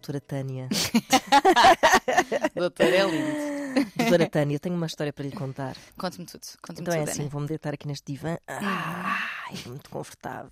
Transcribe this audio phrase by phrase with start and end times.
[0.00, 0.68] doutora Tânia.
[2.56, 3.90] Doutor é lindo.
[3.96, 5.76] doutora Tânia, eu tenho uma história para lhe contar.
[5.98, 6.40] Conte-me tudo.
[6.62, 7.30] Conte-me Então é tudo, assim, Ana.
[7.30, 8.30] vou-me deitar aqui neste divã.
[8.32, 8.38] Uhum.
[8.66, 10.50] Ai, muito confortável.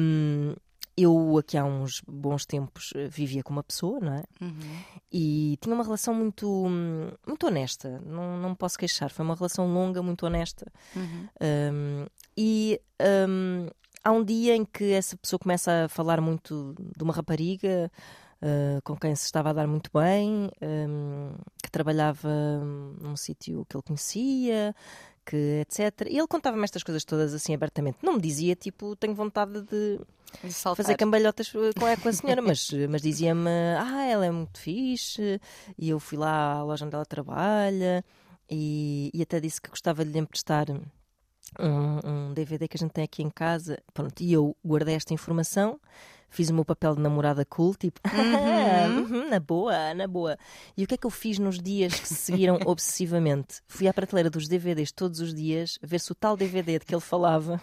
[0.00, 0.54] Hum,
[0.96, 4.24] eu, aqui há uns bons tempos, eh, vivia com uma pessoa, não é?
[4.40, 4.82] Uhum.
[5.10, 6.66] E tinha uma relação muito,
[7.26, 8.00] muito honesta.
[8.04, 9.10] Não, não me posso queixar.
[9.10, 10.70] Foi uma relação longa, muito honesta.
[10.94, 11.28] Uhum.
[11.40, 12.78] Hum, e
[13.28, 13.68] hum,
[14.04, 17.90] há um dia em que essa pessoa começa a falar muito de uma rapariga
[18.42, 22.28] uh, com quem se estava a dar muito bem, hum, que trabalhava
[23.00, 24.74] num sítio que ele conhecia,
[25.24, 26.08] que etc.
[26.08, 27.98] E ele contava-me estas coisas todas assim abertamente.
[28.02, 30.00] Não me dizia tipo, tenho vontade de
[30.42, 34.30] De fazer cambalhotas uh, com a, com a senhora, mas, mas dizia-me: Ah, ela é
[34.30, 35.40] muito fixe,
[35.76, 38.04] e eu fui lá à loja onde ela trabalha,
[38.50, 40.66] e, e até disse que gostava de lhe emprestar
[41.58, 43.78] um, um DVD que a gente tem aqui em casa.
[43.92, 45.80] Pronto, e eu guardei esta informação.
[46.30, 50.38] Fiz o meu papel de namorada cool, tipo, "Uhum, na boa, na boa.
[50.76, 53.60] E o que é que eu fiz nos dias que se seguiram obsessivamente?
[53.66, 56.94] Fui à prateleira dos DVDs todos os dias, ver se o tal DVD de que
[56.94, 57.60] ele falava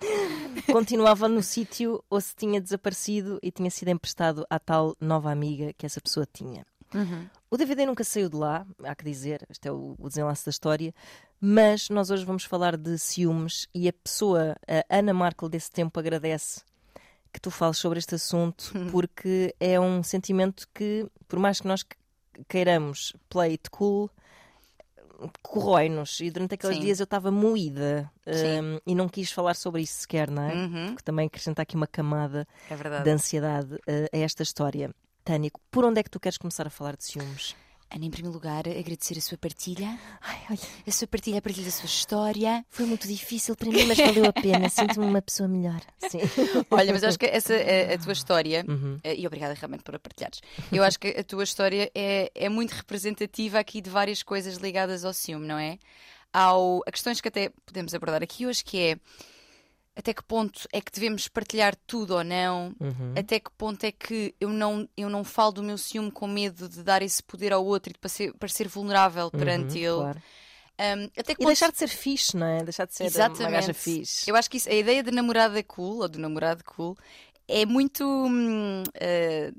[0.72, 5.72] continuava no sítio ou se tinha desaparecido e tinha sido emprestado à tal nova amiga
[5.72, 6.64] que essa pessoa tinha.
[6.94, 7.26] Uhum.
[7.50, 10.94] O DVD nunca saiu de lá, há que dizer, este é o, desenlace da história,
[11.40, 15.98] mas nós hoje vamos falar de ciúmes e a pessoa, a Ana Markel desse tempo,
[15.98, 16.62] agradece
[17.32, 21.82] que tu fales sobre este assunto porque é um sentimento que, por mais que nós
[21.82, 21.96] que-
[22.48, 24.10] queiramos play it cool,
[25.42, 26.20] corrói-nos.
[26.20, 26.82] E durante aqueles Sim.
[26.82, 30.54] dias eu estava moída hum, e não quis falar sobre isso sequer, não é?
[30.54, 30.86] Uhum.
[30.88, 33.78] Porque também acrescenta aqui uma camada É de ansiedade uh,
[34.12, 34.90] a esta história.
[35.24, 37.54] Tânia, por onde é que tu queres começar a falar de ciúmes?
[37.92, 39.98] Ana, em primeiro lugar, agradecer a sua partilha.
[40.20, 42.64] Ai, ai, A sua partilha, a partilha da sua história.
[42.70, 44.68] foi muito difícil para mim, mas valeu a pena.
[44.70, 45.80] Sinto-me uma pessoa melhor.
[46.08, 46.20] Sim.
[46.70, 48.98] Olha, mas eu acho que essa é a tua história, Uhum.
[49.02, 50.40] eh, e obrigada realmente por a partilhares.
[50.70, 55.04] Eu acho que a tua história é, é muito representativa aqui de várias coisas ligadas
[55.04, 55.76] ao ciúme, não é?
[56.32, 58.96] Ao, a questões que até podemos abordar aqui hoje, que é
[60.00, 62.74] até que ponto é que devemos partilhar tudo ou não?
[62.80, 63.14] Uhum.
[63.16, 66.68] Até que ponto é que eu não, eu não falo do meu ciúme com medo
[66.68, 69.96] de dar esse poder ao outro e de parecer, parecer vulnerável perante Uhum, ele?
[70.02, 70.22] claro.
[70.80, 72.62] Um, até que E ponto- deixar de ser fixe, não é?
[72.64, 73.36] Deixar de ser uma gaja
[73.70, 73.74] Exatamente.
[73.74, 74.30] fixe.
[74.30, 76.96] Eu acho que isso, a ideia de namorada cool ou de namorado cool
[77.46, 78.02] é muito
[78.94, 79.52] eh,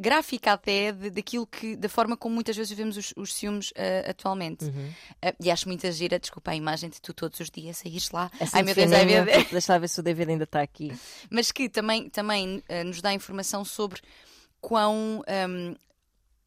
[0.00, 4.06] gráfica até de- daquilo que da forma como muitas vezes vivemos os, os ciúmes eh,
[4.10, 4.64] atualmente.
[4.64, 4.90] Uhum.
[5.20, 8.30] Eh, e acho muita gira, desculpa, a imagem de tu todos os dias saíres lá.
[8.40, 9.50] Assim ai meu Deus, ai meu fininho, Deus.
[9.50, 10.92] Deixa lá ver se o DVD ainda está aqui.
[11.30, 14.00] Mas que também, também eh, nos dá informação sobre
[14.60, 15.74] quão hum,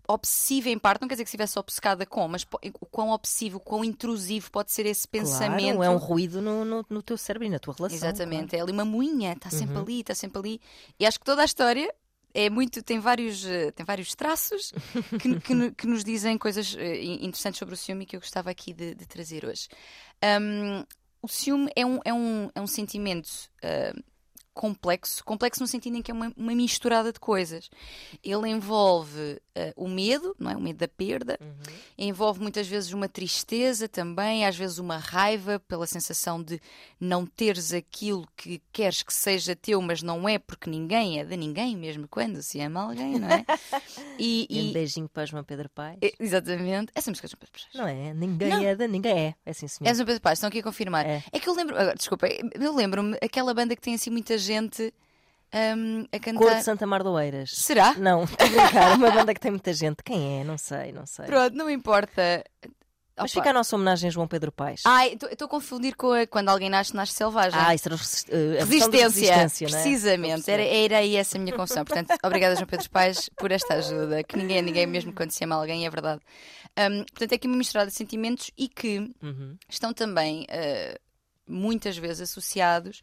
[0.08, 2.46] obsessiva em parte, não quer dizer que estivesse obcecada com, mas
[2.80, 5.76] o quão obsessivo, quão intrusivo pode ser esse pensamento.
[5.78, 7.98] Claro, é um ruído no, no, no teu cérebro e na tua relação.
[7.98, 9.58] Exatamente, é ali uma moinha, está Uhum.
[9.58, 10.62] sempre ali, está sempre ali.
[11.00, 11.92] E acho que toda a história
[12.36, 14.72] é muito, tem vários, eh, tem vários traços
[15.22, 18.50] que, que que nos dizem coisas eh, in- interessantes sobre o ciúme que eu gostava
[18.52, 19.68] aqui de, de trazer hoje.
[20.24, 20.84] Um,
[21.22, 23.30] o ciúme é um, é um, é um sentimento
[23.64, 23.94] eh,
[24.56, 27.70] complexo, complexo no sentido em que é uma, uma misturada de coisas.
[28.24, 30.56] Ele envolve eh, o medo, não é?
[30.56, 31.76] O medo da perda, Uhum.
[31.98, 36.60] envolve muitas vezes uma tristeza também, às vezes uma raiva pela sensação de
[37.00, 41.36] não teres aquilo que queres que seja teu, mas não é porque ninguém é de
[41.36, 43.46] ninguém, mesmo quando se ama alguém, não é?
[44.18, 45.98] E, E um beijinho para João Pedro Paz.
[46.18, 47.68] exatamente, essa música é João Pedro Paes.
[47.76, 48.14] Não é?
[48.14, 48.64] Ninguém Não.
[48.64, 49.36] é da ninguém é.
[49.46, 49.90] É sim, senhor.
[49.90, 51.06] É João Pedro Paes, estão aqui a confirmar.
[51.06, 51.22] É.
[51.34, 54.94] É, que eu lembro, desculpa, eu lembro-me aquela banda que tem assim muita gente
[55.78, 56.40] hum, a cantar.
[56.40, 57.52] Cor de Santa Mar de Oeiras.
[57.52, 57.94] Será?
[57.96, 58.96] Não, estou a brincar.
[58.98, 60.04] Uma banda que tem muita gente.
[60.04, 60.44] Quem é?
[60.44, 61.26] Não sei, não sei.
[61.26, 62.44] Pronto, não importa.
[63.18, 63.40] Mas Opa.
[63.42, 64.82] fica a nossa homenagem a João Pedro Paes.
[64.86, 67.58] Ai, estou a confundir com a, quando alguém nasce, nasce selvagem.
[67.58, 69.82] Ah, isso era resist- eh, de Resistência, resistência, não é?
[69.82, 70.52] precisamente.
[70.52, 71.86] A Era, era aí essa a minha confusão.
[71.86, 74.22] Portanto, obrigada, João Pedro Pais, por esta ajuda.
[74.22, 76.20] Que ninguém é ninguém, mesmo quando se ama alguém, é verdade.
[76.78, 79.56] Hum, portanto, é aqui uma misturada de sentimentos e que Uhum.
[79.70, 81.00] estão também eh,
[81.48, 83.02] muitas vezes associados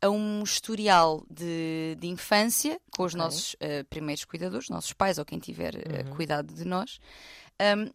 [0.00, 3.24] a um historial de, de infância com os Ok.
[3.24, 6.14] nossos eh, primeiros cuidadores, nossos pais ou quem tiver eh, Uhum.
[6.16, 6.98] cuidado de nós.
[7.60, 7.90] Hum,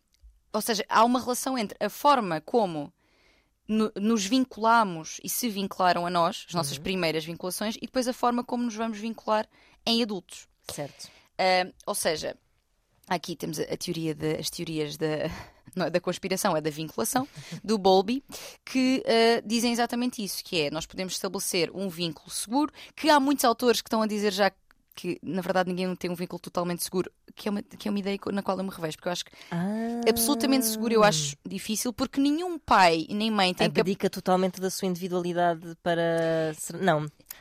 [0.52, 2.94] ou seja, há uma relação entre a forma como
[3.68, 6.84] no- nos vinculamos e se vincularam a nós, as nossas Uhum.
[6.84, 9.48] primeiras vinculações, e depois a forma como nos vamos vincular
[9.86, 10.48] em adultos.
[10.70, 11.10] Certo.
[11.38, 12.38] Ah, ou seja,
[13.08, 15.08] aqui temos a, a teoria de, as teorias da,
[15.76, 17.28] não é da conspiração, é da vinculação,
[17.64, 18.24] do Bowlby,
[18.66, 23.20] que ah, dizem exatamente isso, que é nós podemos estabelecer um vínculo seguro, que há
[23.20, 24.52] muitos autores que estão a dizer já
[24.96, 27.98] que, na verdade, ninguém tem um vínculo totalmente seguro, que é uma, que é uma
[28.00, 31.36] ideia na qual eu me revejo, porque eu acho que Ah, absolutamente seguro eu acho
[31.44, 36.54] difícil, porque nenhum pai nem mãe tem que Abdica totalmente da sua individualidade para.
[36.60, 36.78] ser-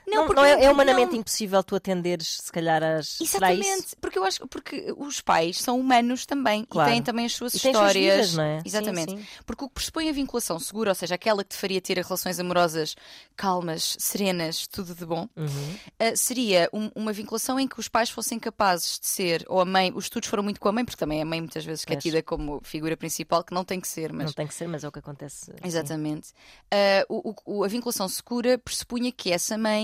[0.07, 0.27] Não.
[0.29, 3.23] Não, não é, é não- humanamente impossível tu atenderes, se calhar, isso?
[3.23, 6.91] Exatamente, porque eu acho porque os pais são humanos também Claro.
[6.91, 8.15] e têm também as suas E têm as suas histórias.
[8.15, 8.57] vidas, não é?
[8.59, 9.13] Sim, Exatamente.
[9.13, 9.27] sim.
[9.47, 12.39] Porque o que pressupõe a vinculação segura, ou seja, aquela que te faria ter relações
[12.39, 12.95] amorosas
[13.37, 15.77] calmas, serenas, tudo de bom, Uhum.
[15.99, 19.65] ah, seria um- uma vinculação em que os pais fossem capazes de ser, ou a
[19.65, 21.93] mãe, os estudos foram muito com a mãe, porque também a mãe muitas vezes que
[21.93, 24.69] é tida como figura principal, que não tem que ser, mas Não tem que ser,
[24.69, 25.47] mas é o que acontece.
[25.47, 25.53] sim.
[25.65, 26.31] Exatamente.
[26.71, 29.82] Ah, o- o- a vinculação segura pressupunha que essa mãe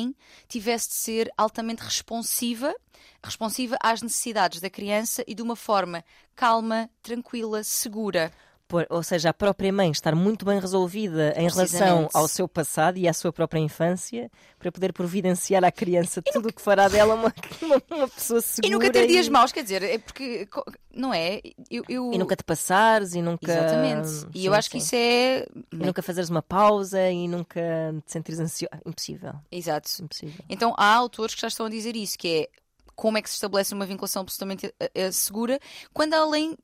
[0.48, 2.74] tivesse de ser altamente responsiva,
[3.22, 6.04] responsiva às necessidades da criança e de uma forma
[6.34, 8.32] calma, tranquila, segura.
[8.68, 12.98] Por- ou seja, a própria mãe estar muito bem resolvida em relação ao seu passado
[12.98, 17.14] e à sua própria infância para poder providenciar à criança tudo o que fará dela
[17.14, 17.32] uma,
[17.62, 18.68] uma, uma pessoa segura.
[18.68, 20.46] E nunca ter dias maus, quer dizer, é porque,
[20.94, 21.40] não é?
[21.70, 23.50] Eu, eu- E nunca te passares e nunca.
[23.50, 24.26] Exatamente.
[24.34, 24.84] E eu Sim, acho que sim.
[24.86, 25.46] isso é.
[25.72, 27.60] E nunca fazeres uma pausa e nunca
[28.04, 28.74] te sentires ansioso.
[28.84, 29.32] Impossível.
[29.50, 29.88] Exato.
[30.02, 30.44] Impossível.
[30.46, 32.48] Então há autores que já estão a dizer isso, que é
[32.94, 35.58] como é que se estabelece uma vinculação absolutamente eh, eh, segura,
[35.94, 36.54] quando além.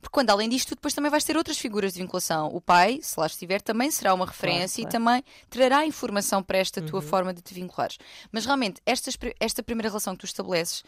[0.00, 2.48] Porque quando além disto, tu depois também vais ter outras figuras de vinculação.
[2.54, 4.88] O pai, se lá estiver, também será uma referência claro.
[4.88, 7.96] e também trará informação para esta tua forma de te vinculares.
[8.32, 10.82] Mas realmente, estas pri- esta primeira relação que tu estabeleces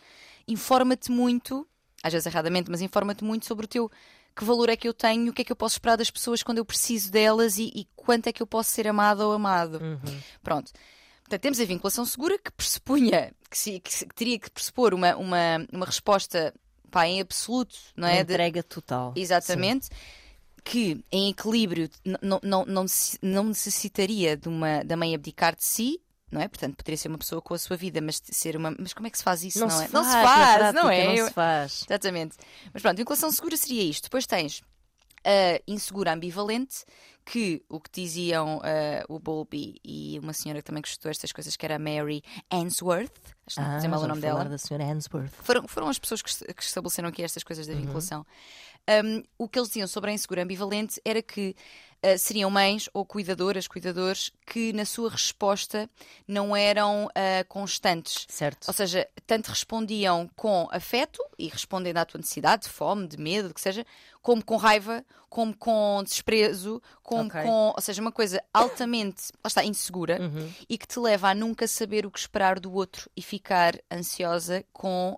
[0.48, 1.66] informa-te muito,
[2.02, 3.90] às vezes erradamente, mas informa-te muito sobre o teu
[4.34, 6.42] que valor é que eu tenho, o que é que eu posso esperar das pessoas
[6.42, 9.74] quando eu preciso delas e, e quanto é que eu posso ser amada ou amado.
[9.78, 10.20] Uhum.
[10.42, 10.72] Pronto.
[11.20, 15.38] Portanto, temos a vinculação segura que pressupunha, que se- que teria que pressupor uma, uma,
[15.70, 16.52] uma resposta
[16.92, 18.22] pá, em absoluto, não Uma é?
[18.22, 19.12] De- entrega total.
[19.16, 19.88] exatamente.
[20.64, 21.90] Que em equilíbrio
[22.22, 22.86] não, não, não,
[23.20, 26.00] não necessitaria de uma, da mãe abdicar de si,
[26.30, 26.46] não é?
[26.46, 28.72] Portanto, poderia ser uma pessoa com a sua vida, mas ser uma.
[28.78, 29.58] Mas como é que se faz isso?
[29.58, 29.88] Não, Não, se é?
[29.88, 31.16] faz, não se faz, prática, não é?
[31.16, 31.84] Não se faz.
[31.88, 32.36] Exatamente.
[32.72, 34.04] Mas pronto, vinculação segura seria isto.
[34.04, 34.62] Depois tens
[35.24, 36.84] a insegura ambivalente,
[37.24, 41.56] que o que diziam ah, o Bowlby e uma senhora que também gostou estas coisas,
[41.56, 43.12] que era a Mary Answorth,
[43.46, 44.44] acho que não Ah, mal o nome dela.
[44.44, 45.30] da senhora Hansworth.
[45.42, 47.74] Foram, foram as pessoas que, que estabeleceram aqui estas coisas Uhum.
[47.74, 48.26] da vinculação.
[49.04, 51.54] Um, o que eles diziam sobre a insegura ambivalente era que
[52.04, 55.88] uh, seriam mães ou cuidadoras, cuidadores, que na sua resposta
[56.26, 58.26] não eram uh, constantes.
[58.28, 58.66] Certo.
[58.66, 63.48] Ou seja, tanto respondiam com afeto e respondendo à tua necessidade, de fome, de medo,
[63.48, 63.86] do que seja,
[64.20, 67.40] como com raiva, como com desprezo, como Ok.
[67.42, 67.72] com.
[67.74, 70.52] Ou seja, uma coisa altamente, lá está, insegura Uhum.
[70.68, 74.64] e que te leva a nunca saber o que esperar do outro e ficar ansiosa
[74.72, 75.16] com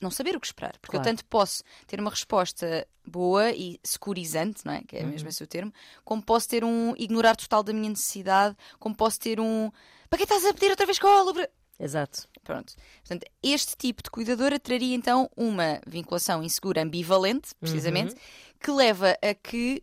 [0.00, 0.76] não saber o que esperar.
[0.80, 1.16] Porque eu Claro.
[1.16, 4.82] tanto posso ter uma resposta boa e securizante, não é?
[4.82, 5.08] Que é Uhum.
[5.10, 5.72] mesmo esse o termo,
[6.04, 9.70] como posso ter um ignorar total da minha necessidade, como posso ter um
[10.08, 11.32] para que estás a pedir outra vez cola?
[11.34, 11.50] Para-"
[11.80, 12.26] Exato.
[12.42, 12.74] Pronto.
[13.02, 18.20] Portanto, este tipo de cuidadora traria então uma vinculação insegura ambivalente, precisamente, Uhum.
[18.60, 19.82] que leva a que.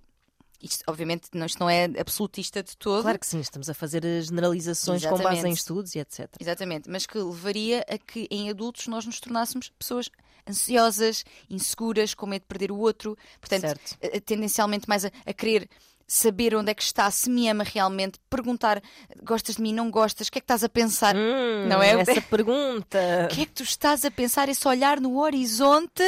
[0.62, 3.04] Isto, obviamente, não, isto não é absolutista de todo.
[3.04, 5.58] Claro que sim, estamos a fazer eh, generalizações com base em Exatamente.
[5.58, 6.30] estudos e etc.
[6.40, 10.10] Exatamente, mas que levaria a que em adultos nós nos tornássemos pessoas
[10.48, 13.98] ansiosas, inseguras, com medo de perder o outro, portanto, Certo.
[14.02, 15.68] eh, tendencialmente mais a, a querer
[16.08, 18.80] saber onde é que está, se me ama realmente, perguntar
[19.24, 21.16] gostas de mim, não gostas, o que é que estás a pensar?
[21.16, 22.00] Hum, Não é?
[22.00, 23.00] Essa pergunta.
[23.26, 24.48] O que é que tu estás a pensar?
[24.48, 26.04] Esse olhar no horizonte?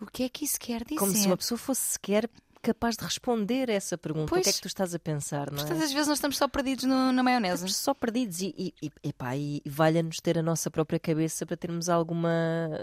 [0.00, 0.98] O que é que isso quer dizer?
[0.98, 2.28] Como se uma pessoa fosse sequer
[2.62, 4.28] capaz de responder a essa pergunta.
[4.28, 4.40] Pois.
[4.40, 5.72] O que é que tu estás a pensar, não é?
[5.72, 7.54] Às vezes nós estamos só perdidos no- na maionese.
[7.54, 11.56] Estamos só perdidos e, e, e, epá, e valha-nos ter a nossa própria cabeça para
[11.56, 12.30] termos alguma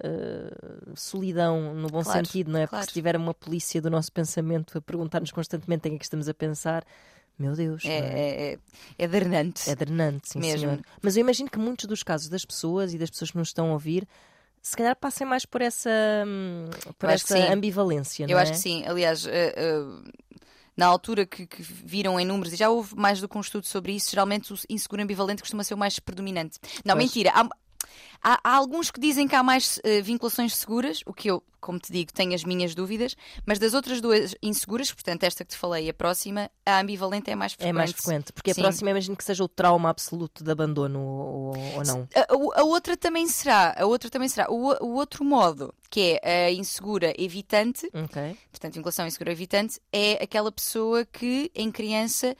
[0.04, 0.52] eh,
[0.96, 2.68] solidão, no bom Claro, sentido, não é?
[2.68, 2.82] claro.
[2.84, 6.06] Porque se tiver uma polícia do nosso pensamento a perguntar-nos constantemente em que é que
[6.06, 6.84] estamos a pensar,
[7.38, 8.00] meu Deus, É, é?
[8.00, 8.60] é, é,
[8.98, 9.70] é drenante.
[9.70, 10.60] É drenante, sim, Mesmo.
[10.60, 10.82] senhor.
[11.02, 13.70] Mas eu imagino que muitos dos casos das pessoas e das pessoas que nos estão
[13.70, 14.08] a ouvir,
[14.68, 15.90] se calhar passem mais por essa,
[16.26, 16.66] hum,
[16.98, 18.42] por essa ambivalência, não Eu é?
[18.42, 18.86] acho que sim.
[18.86, 20.12] Aliás, eh, eh,
[20.76, 23.66] na altura que, que viram em números, e já houve mais do que um estudo
[23.66, 26.60] sobre isso, geralmente o inseguro ambivalente costuma ser o mais predominante.
[26.86, 27.06] Não, Pois.
[27.06, 27.32] mentira.
[27.34, 27.48] Há,
[28.24, 31.80] há- há alguns que dizem que há mais eh, vinculações seguras, o que eu, como
[31.80, 33.16] te digo, tenho as minhas dúvidas,
[33.46, 37.30] mas das outras duas inseguras, portanto, esta que te falei e a próxima, a ambivalente
[37.30, 37.70] é mais frequente.
[37.70, 38.62] É mais frequente, porque a Sim.
[38.62, 42.08] próxima imagino que seja o trauma absoluto de abandono ou, ou não.
[42.16, 44.50] A, a- a outra também será, a outra também será.
[44.50, 48.38] O, o outro modo, que é a insegura evitante, Ok.
[48.52, 52.36] portanto, vinculação insegura evitante, é aquela pessoa que em criança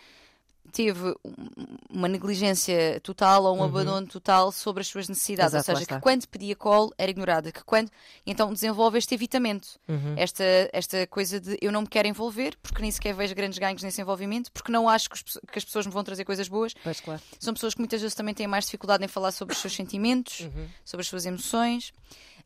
[0.72, 5.54] teve um- uma negligência total ou um abandono total sobre as suas necessidades.
[5.54, 5.60] Uhum.
[5.60, 7.90] Exato, ou seja, que quando pedia colo era ignorada, que quando
[8.26, 10.16] então desenvolve este evitamento, Uhum.
[10.18, 10.44] esta,
[10.74, 14.02] esta coisa de eu não me quero envolver, porque nem sequer vejo grandes ganhos nesse
[14.02, 16.74] envolvimento, porque não acho que, os que as pessoas me vão trazer coisas boas.
[16.84, 17.22] Pois claro.
[17.40, 20.42] São pessoas que muitas vezes também têm mais dificuldade em falar sobre os seus sentimentos,
[20.42, 20.68] Uhum.
[20.86, 21.92] sobre as suas emoções.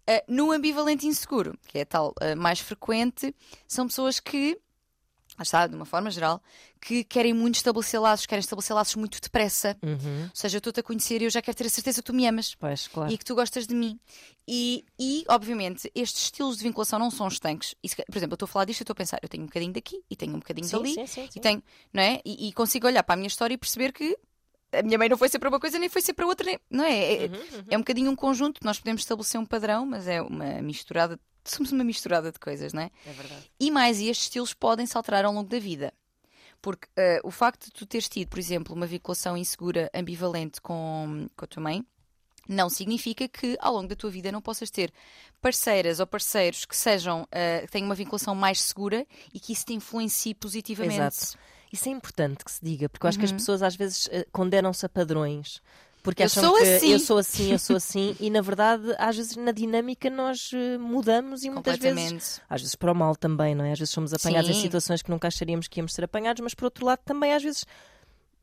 [0.08, 3.36] Ah, no ambivalente inseguro, que é tal ah, mais frequente,
[3.68, 4.58] são pessoas que
[5.44, 6.42] está, de uma forma geral,
[6.80, 9.78] que querem muito estabelecer laços, querem estabelecer laços muito depressa.
[9.84, 10.24] Uhum.
[10.24, 12.14] Ou seja, eu estou-te a conhecer e eu já quero ter a certeza que tu
[12.14, 13.12] me amas Pois, claro.
[13.12, 14.00] e que tu gostas de mim.
[14.48, 17.76] E, e, obviamente, estes estilos de vinculação não são estanques.
[17.84, 19.48] E por exemplo, eu estou a falar disto e estou a pensar, eu tenho um
[19.48, 21.40] bocadinho daqui e tenho um bocadinho Sim, dali sim, sim, sim.
[21.40, 22.20] e tenho, não é?
[22.26, 24.18] E, e consigo olhar para a minha história e perceber que
[24.74, 26.60] a minha mãe não foi ser para uma coisa nem foi ser para outra, nem-
[26.70, 27.14] não é?
[27.26, 30.62] É, Uhum, é um bocadinho um conjunto, nós podemos estabelecer um padrão, mas é uma
[30.62, 31.20] misturada,
[31.50, 32.92] somos uma misturada de coisas, não é?
[33.06, 33.44] É verdade.
[33.60, 35.94] E mais, e estes estilos podem se alterar ao longo da vida.
[36.62, 41.28] Porque eh, o facto de tu teres tido, por exemplo, uma vinculação insegura, ambivalente com,
[41.36, 41.84] com a tua mãe,
[42.48, 44.92] não significa que ao longo da tua vida não possas ter
[45.40, 49.66] parceiras ou parceiros que sejam, eh, que tenham uma vinculação mais segura e que isso
[49.66, 50.96] te influencie positivamente.
[51.02, 51.38] Exato.
[51.72, 53.38] Isso é importante que se diga, porque eu acho que as Uhum.
[53.38, 55.62] pessoas às vezes eh, condenam-se a padrões.
[56.04, 56.92] Porque Eu acham sou que assim.
[56.92, 60.78] eu sou assim, eu sou assim, e na verdade, às vezes na dinâmica nós eh,
[60.80, 63.72] mudamos e muitas vezes, às vezes para o mal também, não é?
[63.72, 64.62] Às vezes somos apanhados em Sim.
[64.62, 67.66] situações que nunca acharíamos que íamos ser apanhados, mas por outro lado também às vezes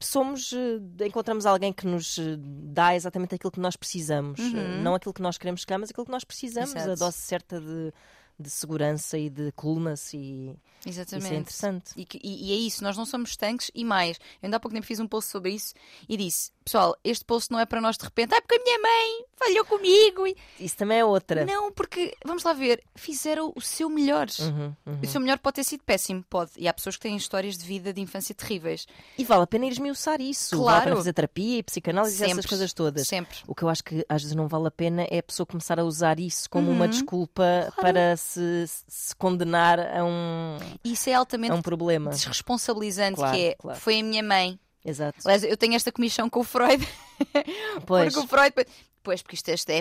[0.00, 4.38] somos, eh, encontramos alguém que nos eh, dá exatamente aquilo que nós precisamos.
[4.38, 4.82] Uhum.
[4.82, 6.98] Não aquilo que nós queremos que mas aquilo que nós precisamos, a Exato.
[7.00, 7.92] dose certa de,
[8.38, 10.54] de segurança e de coolness e
[10.86, 11.24] Exatamente.
[11.26, 11.90] isso é interessante.
[11.96, 14.16] E, e- e é isso, nós não somos tanques e mais.
[14.40, 15.74] Eu ainda há pouco tempo fiz um post sobre isso
[16.08, 18.78] e disse: Pessoal, este post não é para nós de repente, ah, porque a minha
[18.78, 20.26] mãe falhou comigo.
[20.26, 20.36] E...
[20.60, 21.46] Isso também é outra.
[21.46, 24.26] Não, porque, vamos lá ver, fizeram o seu melhor.
[24.38, 25.00] Uhum, uhum.
[25.02, 26.50] O seu melhor pode ter sido péssimo, pode.
[26.58, 28.86] E há pessoas que têm histórias de vida de infância terríveis.
[29.16, 30.56] E vale a pena ir esmiuçar isso.
[30.58, 30.84] Vale a Claro.
[30.84, 33.08] pena fazer terapia e psicanálise e essas coisas todas.
[33.08, 33.38] Sempre.
[33.46, 35.80] O que eu acho que às vezes não vale a pena é a pessoa começar
[35.80, 36.90] a usar isso como uma Uhum.
[36.90, 42.10] desculpa para se, se condenar a um, isso é altamente um problema.
[42.10, 43.80] desresponsabilizante, Claro, que é, claro.
[43.80, 44.60] foi a minha mãe.
[44.84, 45.18] Exato.
[45.24, 46.86] Aliás, eu tenho esta comissão com o Freud.
[47.86, 48.14] Pois.
[48.14, 48.54] Porque o Freud.
[49.02, 49.78] Pois, porque isto, isto é.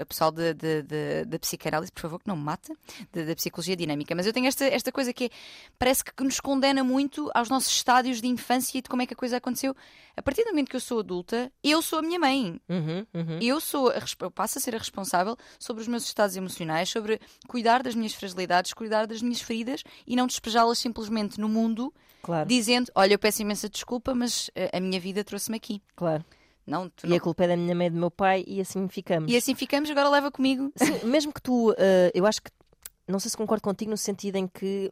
[0.00, 2.72] A pessoal de- de- da psicanálise, por favor, que não me mata,
[3.12, 4.14] da psicologia dinâmica.
[4.14, 5.30] Mas eu tenho esta, esta coisa que é,
[5.78, 9.12] parece que nos condena muito aos nossos estádios de infância e de como é que
[9.14, 9.76] a coisa aconteceu.
[10.16, 12.60] A partir do momento que eu sou adulta, eu sou a minha mãe.
[12.68, 13.38] Uhum, uhum.
[13.42, 17.20] Eu sou a, eu passo a ser a responsável sobre os meus estados emocionais, sobre
[17.46, 21.92] cuidar das minhas fragilidades, cuidar das minhas feridas e não despejá-las simplesmente no mundo,
[22.24, 25.80] Claro, dizendo: Olha, eu peço imensa desculpa, mas eh, a minha vida trouxe-me aqui.
[25.94, 26.24] claro.
[26.66, 27.16] Não, E não.
[27.16, 29.30] a culpa é da minha mãe e do meu pai e assim ficamos.
[29.30, 30.72] E assim ficamos, agora leva comigo.
[30.76, 32.50] Sim, mesmo que tu, eh, eu acho que,
[33.06, 34.90] não sei se concordo contigo no sentido em que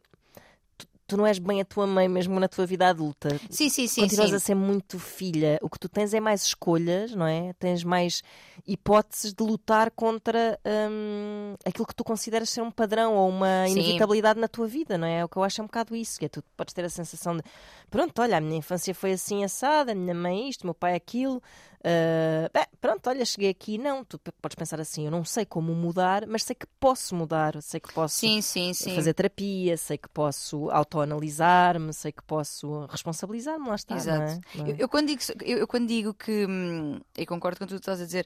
[1.13, 3.29] tu, não és bem a tua mãe mesmo na tua vida adulta.
[3.49, 4.01] Sim, sim, sim.
[4.01, 4.35] Continuas sim.
[4.35, 5.59] a ser muito filha.
[5.61, 7.53] O que tu tens é mais escolhas, não é?
[7.53, 8.23] Tens mais
[8.67, 13.73] hipóteses de lutar contra hum, aquilo que tu consideras ser um padrão ou uma Sim.
[13.73, 15.23] inevitabilidade na tua vida, não é?
[15.23, 17.37] O que eu acho é um bocado isso, que é tu podes ter a sensação
[17.37, 17.43] de
[17.89, 20.95] pronto, olha, a minha infância foi assim assada, a minha mãe isto, o meu pai
[20.95, 21.41] aquilo.
[21.85, 23.77] Ah, bem, pronto, olha, cheguei aqui.
[23.77, 27.61] Não, tu podes pensar assim, eu não sei como mudar, mas sei que posso mudar,
[27.61, 28.95] sei que posso Sim, sim, sim.
[28.95, 33.95] fazer terapia, sei que posso autoanalisar-me, sei que posso responsabilizar-me, lá está.
[33.95, 34.31] Exato.
[34.31, 34.57] É?
[34.57, 34.71] Não é?
[34.71, 37.81] Eu, eu quando digo, eu, eu quando digo que, hum, eu concordo com tudo que
[37.81, 38.25] estás a dizer,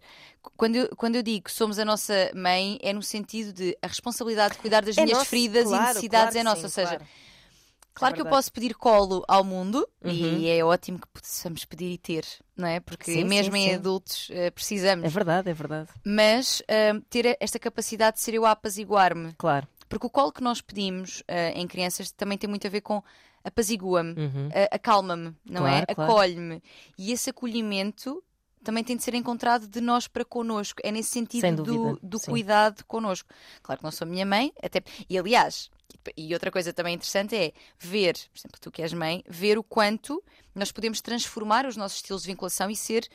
[0.55, 3.87] quando eu, quando eu digo que somos a nossa mãe, é no sentido de a
[3.87, 6.63] responsabilidade de cuidar das É minhas nosso, feridas claro, e necessidades claro é nossa.
[6.63, 7.05] Ou seja, claro.
[7.99, 10.11] Claro É que eu posso pedir colo ao mundo Uhum.
[10.13, 12.25] e é ótimo que possamos pedir e ter,
[12.55, 12.79] não é?
[12.79, 13.75] Porque Sim, mesmo sim, em sim.
[13.75, 15.05] adultos eh, precisamos.
[15.05, 15.89] É verdade, é verdade.
[16.05, 16.61] Mas
[16.95, 19.33] hum, ter esta capacidade de ser eu a apaziguar-me.
[19.37, 19.67] Claro.
[19.89, 23.01] Porque o colo que nós pedimos eh, em crianças também tem muito a ver com
[23.43, 24.49] apazigua-me, Uhum.
[24.53, 25.93] a- acalma-me, não Claro, é?
[25.95, 26.11] claro.
[26.11, 26.61] Acolhe-me.
[26.97, 28.21] E esse acolhimento
[28.63, 30.81] também tem de ser encontrado de nós para connosco.
[30.83, 33.29] É nesse sentido do, dúvida, do cuidado connosco.
[33.63, 34.83] Claro que não sou a minha mãe, até...
[35.09, 35.69] e aliás,
[36.15, 39.63] e outra coisa também interessante é ver, por exemplo, tu que és mãe, ver o
[39.63, 40.23] quanto
[40.55, 43.07] nós podemos transformar os nossos estilos de vinculação e ser.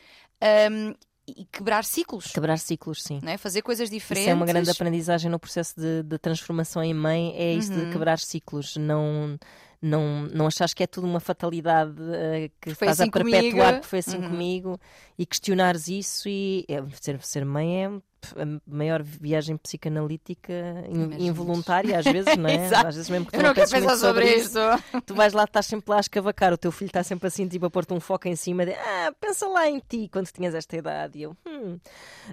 [0.71, 3.21] hum, e quebrar ciclos, Quebrar ciclos, sim.
[3.25, 3.39] é?
[3.39, 4.25] fazer coisas diferentes.
[4.25, 7.85] Isso é uma grande aprendizagem no processo de, de transformação em mãe, é isso Uhum.
[7.87, 9.39] de quebrar ciclos, não,
[9.83, 13.81] não, não achares que é tudo uma fatalidade eh, que estás assim a perpetuar comigo.
[13.83, 14.29] que foi assim Uhum.
[14.31, 14.81] comigo
[15.19, 20.53] e questionares isso e é, ser, ser mãe é a maior viagem psicanalítica
[20.89, 22.67] in- involuntária às vezes, não é?
[22.69, 25.03] Às vezes mesmo que tu Eu não não quero penses muito sobre isso, isto.
[25.05, 27.67] tu vais lá, estás sempre lá a escavacar, o teu filho está sempre assim, tipo
[27.67, 30.77] a pôr-te um foco em cima de ah, pensa lá em ti quando tinhas esta
[30.77, 31.19] idade.
[31.19, 31.81] E eu, hum.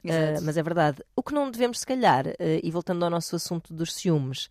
[0.05, 1.03] Ah, mas é verdade.
[1.15, 4.47] O que não devemos, se calhar, ah, e voltando ao nosso assunto dos ciúmes,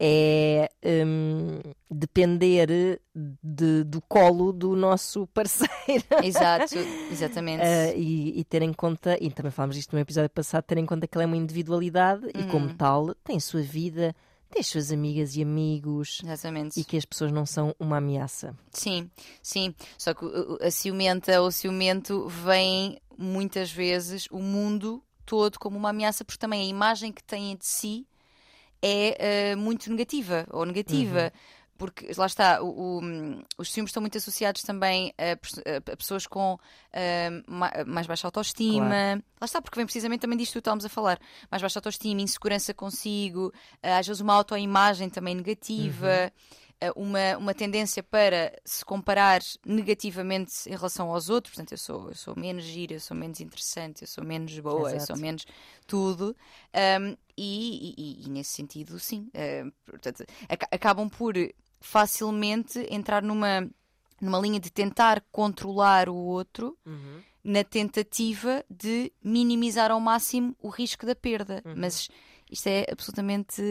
[0.00, 0.70] é
[1.06, 6.04] hum, depender de- do colo do nosso parceiro.
[6.22, 6.74] Exato,
[7.10, 7.62] exatamente.
[7.62, 10.86] Ah, e, e ter em conta, e também falámos disto no episódio passado, ter em
[10.86, 12.48] conta que ela é uma individualidade e, Uhum.
[12.48, 14.14] como tal, tem a sua vida,
[14.50, 16.78] tem as suas amigas e amigos Exatamente.
[16.80, 18.54] e que as pessoas não são uma ameaça.
[18.72, 19.10] Sim,
[19.42, 19.74] sim.
[19.98, 25.58] Só que o- o- a ciumenta ou o ciumento vem muitas vezes o mundo todo
[25.58, 28.06] como uma ameaça, porque também a imagem que têm de si
[28.80, 31.32] é eh, muito negativa ou negativa.
[31.78, 33.00] Porque lá está, o, o,
[33.56, 35.32] os ciúmes estão muito associados também a,
[35.92, 38.88] a pessoas com uh, mais baixa autoestima.
[38.88, 39.22] Claro.
[39.40, 41.18] Lá está, porque vem precisamente também disto que estávamos a falar:
[41.50, 46.06] mais baixa autoestima, insegurança consigo, uh, às vezes uma autoimagem também negativa.
[46.06, 51.54] Uhum uma, uma tendência para se comparar negativamente em relação aos outros.
[51.54, 54.90] Portanto, eu sou, eu sou menos gira, eu sou menos interessante, eu sou menos boa,
[54.90, 55.02] Exato.
[55.02, 55.44] eu sou menos
[55.86, 56.36] tudo.
[57.00, 59.28] Um, e, e, e, nesse sentido, sim.
[59.34, 61.34] Uh, portanto, ac acabam por
[61.80, 63.68] facilmente entrar numa,
[64.20, 66.76] numa linha de tentar controlar o outro.
[66.84, 67.22] Uhum.
[67.44, 71.62] Na tentativa de minimizar ao máximo o risco da perda.
[71.64, 71.74] Uhum.
[71.76, 72.08] Mas
[72.50, 73.62] isto é absolutamente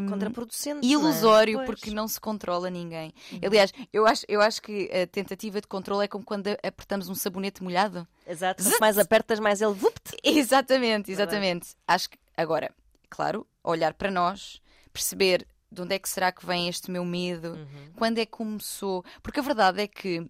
[0.00, 1.66] um, contraproducente, ilusório não é?
[1.66, 3.12] porque não se controla ninguém.
[3.32, 3.40] Uhum.
[3.44, 7.14] Aliás, eu acho, eu acho que a tentativa de controle é como quando apertamos um
[7.14, 8.06] sabonete molhado.
[8.26, 10.16] Exato, quanto mais apertas, mais ele vupt.
[10.22, 11.76] Exatamente, exatamente.
[11.86, 12.70] Acho que agora,
[13.08, 14.60] claro, olhar para nós,
[14.92, 17.92] perceber de onde é que será que vem este meu medo, uhum.
[17.96, 20.28] quando é que começou, porque a verdade é que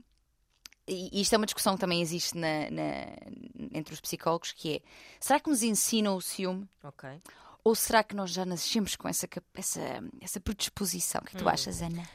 [0.88, 3.16] e isto é uma discussão que também existe na, na,
[3.73, 4.81] entre os psicólogos, que é
[5.19, 6.69] será que nos ensinam o ciúme?
[6.83, 7.09] Ok.
[7.64, 9.81] Ou será que nós já nascemos com essa, essa,
[10.21, 11.21] essa predisposição?
[11.21, 11.49] O que, é que tu hum.
[11.49, 12.09] achas, Ana?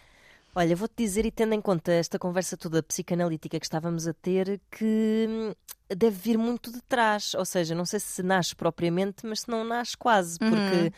[0.56, 4.62] Olha, vou-te dizer, e tendo em conta esta conversa toda psicanalítica que estávamos a ter,
[4.70, 5.54] que hum,
[5.94, 7.34] deve vir muito de trás.
[7.34, 10.88] Ou seja, não sei se nasce propriamente, mas se não nasce quase, porque uhum.
[10.88, 10.94] uh,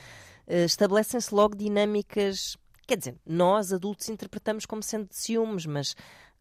[0.48, 2.58] estabelecem-se logo dinâmicas.
[2.86, 5.96] Quer dizer, nós adultos interpretamos como sendo de ciúmes, mas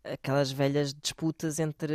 [0.04, 1.94] aquelas velhas disputas entre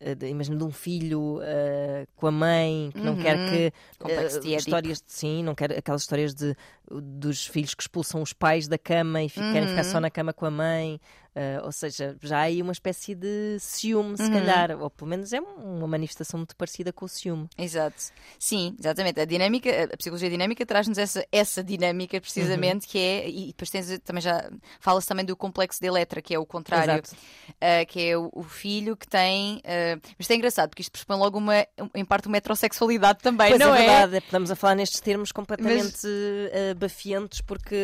[0.00, 3.48] uh, imagina de um filho uh, com a mãe que não quer uhum.
[3.48, 3.72] que
[4.04, 6.54] uh, histórias de, sim não quer aquelas histórias de
[6.90, 9.52] dos filhos que expulsam os pais da cama e uhum.
[9.52, 10.02] querem ficar só uhum.
[10.02, 11.00] na cama com a mãe
[11.34, 14.32] Uh, ou seja, já há aí uma espécie de ciúme, se uhum.
[14.32, 17.48] calhar, ou pelo menos é uma manifestação muito parecida com o ciúme.
[17.56, 17.96] Exato.
[18.38, 19.18] Sim, exatamente.
[19.18, 22.92] A dinâmica, a psicologia dinâmica traz-nos essa, essa dinâmica, precisamente, uhum.
[22.92, 26.38] que é, e depois tens também já fala-se também do complexo de Eletra, que é
[26.38, 29.56] o contrário, uh, que é o, o, filho que tem.
[29.58, 33.48] Uh, mas isto é engraçado, porque isto pressupõe logo uma, em parte, uma heterossexualidade também,
[33.48, 33.84] pois não é?
[33.84, 33.86] é?
[33.86, 36.76] verdade, estamos a falar nestes termos completamente mas...
[36.76, 37.76] bafiantes, porque.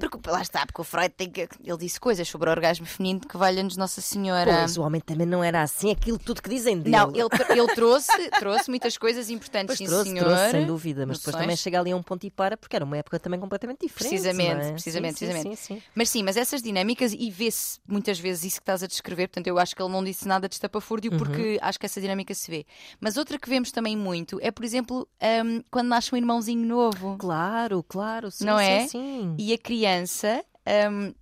[0.00, 1.48] Porque lá está, porque o Freud tem que.
[1.62, 4.58] Ele disse coisas sobre o orgasmo feminino que valha-nos nossa Senhora.
[4.58, 6.96] Pois, o homem também não era assim, aquilo tudo que dizem dele.
[6.96, 10.24] Não, ele, ele trouxe, trouxe muitas coisas importantes, pois sim, trouxe, senhor.
[10.24, 12.84] Trouxe, sem dúvida, mas depois também chega ali a um ponto e para, porque era
[12.84, 14.10] uma época também completamente diferente.
[14.10, 14.72] Precisamente, é?
[14.72, 15.56] precisamente, sim, precisamente.
[15.56, 18.86] Sim, sim, mas sim, mas essas dinâmicas, e vê-se muitas vezes isso que estás a
[18.86, 21.18] descrever, portanto, eu acho que ele não disse nada de estapafúrdio, uhum.
[21.18, 22.66] porque acho que essa dinâmica se vê.
[23.00, 25.06] Mas outra que vemos também muito é, por exemplo,
[25.44, 27.16] um, quando nasce um irmãozinho novo.
[27.18, 28.82] Claro, claro, sim, não é?
[28.82, 29.34] sim, sim.
[29.38, 30.44] E a criança.
[30.90, 31.14] Um,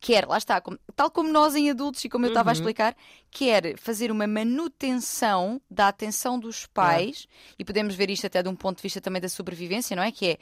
[0.00, 2.50] quer, lá está, como, tal como nós em adultos e como eu estava uhum.
[2.50, 2.96] a explicar,
[3.30, 7.54] quer fazer uma manutenção da atenção dos pais, é.
[7.58, 10.12] e podemos ver isto até de um ponto de vista também da sobrevivência, não é?
[10.12, 10.38] Que é,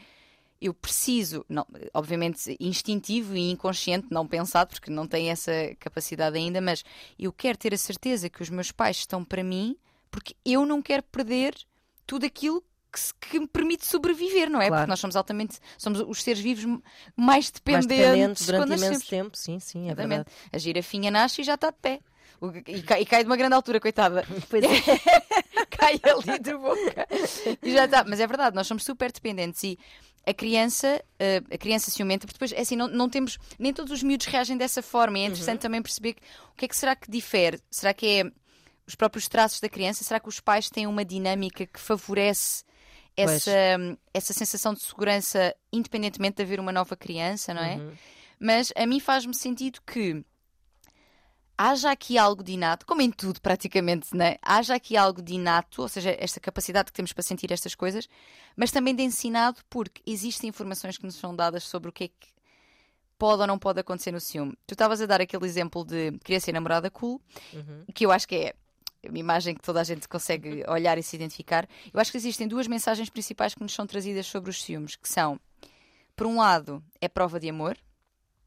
[0.61, 6.61] eu preciso, não, obviamente instintivo e inconsciente, não pensado, porque não tenho essa capacidade ainda,
[6.61, 6.85] mas
[7.19, 9.77] eu quero ter a certeza que os meus pais estão para mim,
[10.11, 11.55] porque eu não quero perder
[12.07, 12.62] tudo aquilo
[12.96, 14.68] que, que me permite sobreviver, não é?
[14.68, 14.82] Claro.
[14.82, 16.64] Porque nós somos altamente, somos os seres vivos
[17.16, 20.09] mais dependentes, mais dependentes durante imenso tempo, sim, sim, é Exatamente.
[20.09, 20.30] verdade.
[20.52, 22.00] A girafinha nasce e já está de pé.
[22.66, 24.26] E cai, e cai, de uma grande altura, coitada.
[24.50, 24.68] Pois é.
[25.70, 27.06] cai ali de boca.
[27.62, 28.04] E já está.
[28.04, 29.78] Mas é verdade, nós somos super dependentes e
[30.26, 33.92] a criança, eh, a criança ciumenta, porque depois, é assim, não, não temos, nem todos
[33.92, 35.18] os miúdos reagem dessa forma.
[35.18, 35.62] E é interessante uhum.
[35.62, 36.16] também perceber
[36.52, 37.61] o que é que será que difere.
[37.70, 38.24] Será que é
[38.87, 40.04] os próprios traços da criança?
[40.04, 42.64] Será que os pais têm uma dinâmica que favorece
[43.16, 43.50] essa,
[44.12, 47.76] essa sensação de segurança, independentemente de haver uma nova criança, não é?
[47.76, 47.92] Uhum.
[48.38, 50.24] Mas a mim faz-me sentido que
[51.57, 54.37] haja aqui algo de inato, como em tudo praticamente, né?
[54.42, 58.07] haja aqui algo de inato, ou seja, esta capacidade que temos para sentir estas coisas,
[58.55, 62.09] mas também de ensinado, porque existem informações que nos são dadas sobre o que é
[62.09, 62.37] que
[63.18, 64.52] pode ou não pode acontecer no ciúme.
[64.66, 67.22] Tu estavas a dar aquele exemplo de querer ser namorada cool,
[67.55, 67.85] uhum.
[67.94, 68.55] que eu acho que é
[69.09, 71.69] uma imagem que toda a gente consegue olhar e se identificar.
[71.92, 75.09] Eu acho que existem duas mensagens principais que nos são trazidas sobre os ciúmes, que
[75.09, 75.40] são,
[76.14, 77.77] por um lado, é prova de amor.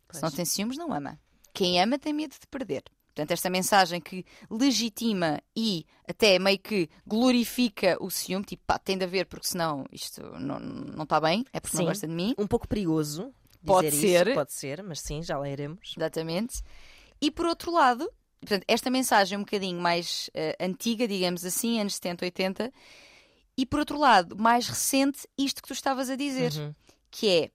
[0.08, 0.18] Pois.
[0.18, 1.20] Se não tem ciúmes, não ama.
[1.54, 2.84] Quem ama tem medo de perder.
[3.08, 8.98] Portanto, esta mensagem que legitima e até meio que glorifica o ciúme, tipo, pá, tem
[8.98, 12.14] de haver, porque senão isto não, não está bem, é porque sim, não gosta de
[12.14, 12.34] mim.
[12.38, 13.34] Um pouco perigoso.
[13.66, 14.28] Pode ser.
[14.28, 15.94] Isso, pode ser, mas sim, já lá iremos.
[15.98, 16.62] Exatamente.
[17.22, 21.80] E por outro lado, Portanto, esta mensagem é um bocadinho mais uh, antiga, digamos assim,
[21.80, 22.74] anos 70, 80,
[23.58, 26.74] e por outro lado, mais recente, isto que tu estavas a dizer, uhum.
[27.12, 27.52] que é,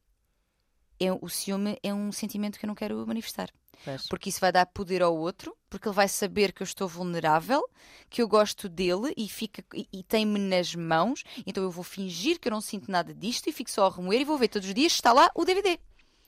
[1.07, 3.49] é, o ciúme é um sentimento que eu não quero manifestar.
[4.09, 7.63] Porque isso vai dar poder ao outro, porque ele vai saber que eu estou vulnerável,
[8.09, 12.39] que eu gosto dele e, fica, e, e tem-me nas mãos, então eu vou fingir
[12.39, 14.69] que eu não sinto nada disto e fico só a remoer e vou ver todos
[14.69, 15.79] os dias está lá o DVD.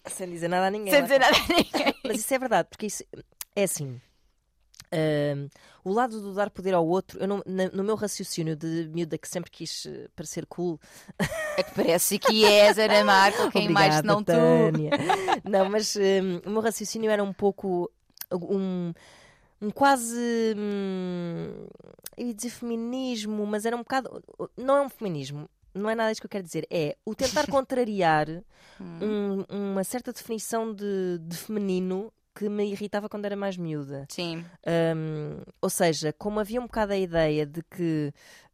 [0.07, 0.91] Sem dizer nada a ninguém.
[0.91, 1.95] Sem lá dizer nada a ninguém.
[2.05, 3.05] Mas isso é verdade, porque isso
[3.55, 4.01] é assim.
[5.85, 9.17] O lado do dar poder ao outro, eu não- na- no meu raciocínio de miúda
[9.19, 10.81] que sempre quis eh, parecer cool,
[11.57, 14.33] É que parece que és, Ana Marco, quem mais Obrigada, não tu.
[14.33, 14.91] Tânia.
[15.45, 17.91] Não, mas hum, o meu raciocínio era um pouco
[18.33, 18.93] um,
[19.61, 21.67] um quase hum,
[22.17, 24.23] eu ia dizer feminismo, mas era um bocado
[24.57, 27.47] não é um feminismo, não é nada disso que eu quero dizer, é o tentar
[27.51, 28.29] contrariar
[28.81, 29.45] Hum.
[29.51, 34.07] um- uma certa definição de, de feminino que me irritava quando era mais miúda.
[34.11, 38.13] Sim, Hum, ou seja, como havia um bocado a ideia de que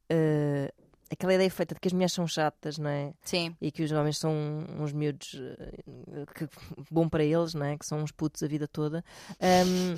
[0.08, 0.72] eh,
[1.10, 3.12] aquela ideia feita de que as mulheres são chatas, não é?
[3.24, 3.56] sim.
[3.60, 4.32] e que os homens são
[4.78, 6.48] uns miúdos eh, que,
[6.90, 7.76] bom para eles, não é?
[7.78, 9.04] que são uns putos a vida toda.
[9.40, 9.96] Ahm,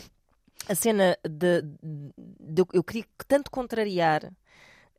[0.69, 4.33] a cena de, de- eu- eu queria que tanto contrariar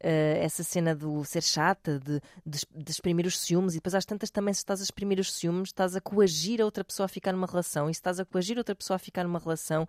[0.08, 4.30] essa cena do ser chata, de, de, de exprimir os ciúmes, e depois às tantas
[4.30, 7.32] também, se estás a exprimir os ciúmes, estás a coagir a outra pessoa a ficar
[7.34, 9.88] numa relação, e se estás a coagir outra pessoa a ficar numa relação,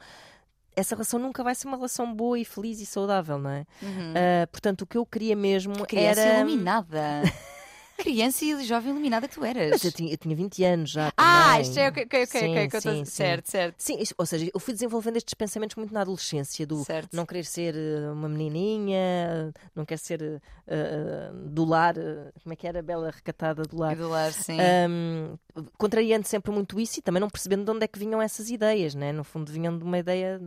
[0.75, 3.67] essa relação nunca vai ser uma relação boa e feliz e saudável, não é?
[3.83, 4.13] Uhum.
[4.15, 6.41] Ah, portanto, o que eu queria mesmo Criança era.
[6.41, 7.23] iluminada.
[7.99, 9.71] Criança e jovem iluminada que tu eras.
[9.71, 11.13] Mas eu tinha, eu tinha 20 anos já.
[11.17, 13.05] Ah, isto é o que, que, que, Sim, que, que eu sim, estou.
[13.05, 13.11] sim.
[13.11, 13.75] Certo, certo.
[13.79, 17.15] Sim, isso- ou seja, eu fui desenvolvendo estes pensamentos muito na adolescência, do Certo.
[17.15, 21.95] não querer ser eh, uma menininha, não querer ser eh, do lar,
[22.43, 22.83] como é que era?
[22.83, 23.97] Bela recatada do lar.
[23.97, 24.59] Do lar, sim.
[24.61, 25.37] Ahm,
[25.79, 28.95] contrariando sempre muito isso e também não percebendo de onde é que vinham essas ideias,
[28.95, 29.13] né?
[29.13, 30.41] no fundo vinham de uma ideia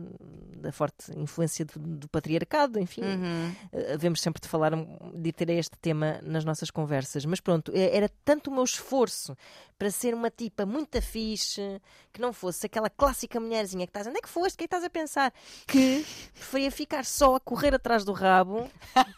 [0.56, 3.50] da forte influência do, do patriarcado, enfim, Uhum.
[3.72, 7.72] Uh, Havemos sempre de falar, um- de ter este tema nas nossas conversas, mas pronto,
[7.74, 9.36] é- era tanto o meu esforço
[9.78, 11.80] para ser uma tipa muito fixe,
[12.12, 14.54] que não fosse aquela clássica mulherzinha que estás, onde é que foste?
[14.54, 15.32] O que é estás a pensar?
[15.66, 18.70] Que preferia ficar só a correr atrás do rabo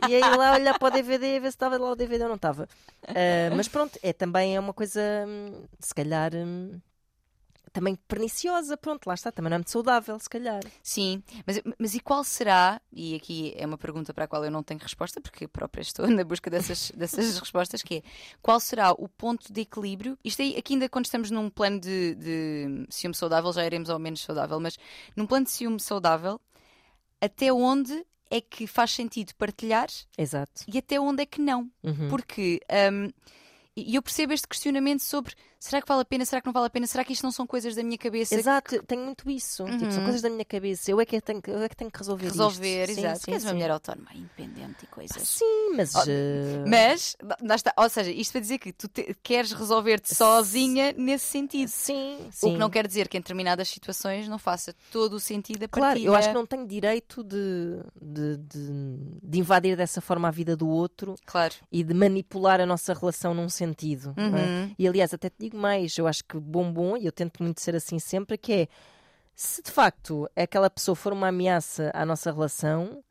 [0.08, 2.28] e aí lá olhar para o DVD e ver se estava lá o DVD ou
[2.28, 2.68] não estava.
[3.02, 6.32] Uh, mas pronto, é também é uma coisa, hum, se calhar.
[6.34, 6.80] hum,
[7.72, 10.60] Também perniciosa, pronto, lá está, também não é muito saudável, se calhar.
[10.82, 14.50] Sim, mas, mas e qual será, e aqui é uma pergunta para a qual eu
[14.50, 18.02] não tenho resposta, porque eu própria estou na busca dessas, dessas respostas, que é
[18.42, 20.18] qual será o ponto de equilíbrio?
[20.22, 23.98] Isto aí, aqui ainda quando estamos num plano de, de ciúme saudável, já iremos ao
[23.98, 24.76] menos saudável, mas
[25.16, 26.38] num plano de ciúme saudável,
[27.20, 30.64] até onde é que faz sentido partilhar Exato.
[30.66, 31.70] e até onde é que não?
[31.82, 32.08] Uhum.
[32.08, 32.60] Porque
[32.92, 33.10] hum,
[33.76, 36.66] e eu percebo este questionamento sobre será que vale a pena, será que não vale
[36.66, 39.30] a pena, será que isto não são coisas da minha cabeça Exato, eu tenho muito
[39.30, 39.64] isso.
[39.64, 40.04] Tipo, são Uhum.
[40.04, 40.90] coisas da minha cabeça.
[40.90, 42.98] Eu é que tenho, que- eu é que, tenho que resolver resolver, isto.
[43.00, 43.18] Exato.
[43.20, 45.22] sim, que és uma mulher autónoma, independente e coisas.
[45.28, 45.94] Sim, mas.
[45.94, 46.02] Oh,
[46.68, 47.16] Mas,
[47.56, 51.68] está, ou seja, isto para dizer que tu te- queres resolver-te sozinha nesse sentido.
[51.68, 52.52] Sim, O sim.
[52.52, 55.88] que não quer dizer que em determinadas situações não faça todo o sentido a Claro,
[55.90, 56.06] partilha.
[56.08, 60.56] eu acho que não tenho direito de, de, de, de invadir dessa forma a vida
[60.56, 61.54] do outro Claro.
[61.70, 64.14] e de manipular a nossa relação num sentido.
[64.16, 64.20] é?
[64.22, 64.74] Uhum.
[64.78, 67.60] E aliás, até te digo mais, eu acho que bom bom, e eu tento muito
[67.60, 68.68] ser assim sempre, que é
[69.34, 73.02] se de facto aquela pessoa for uma ameaça à nossa relação.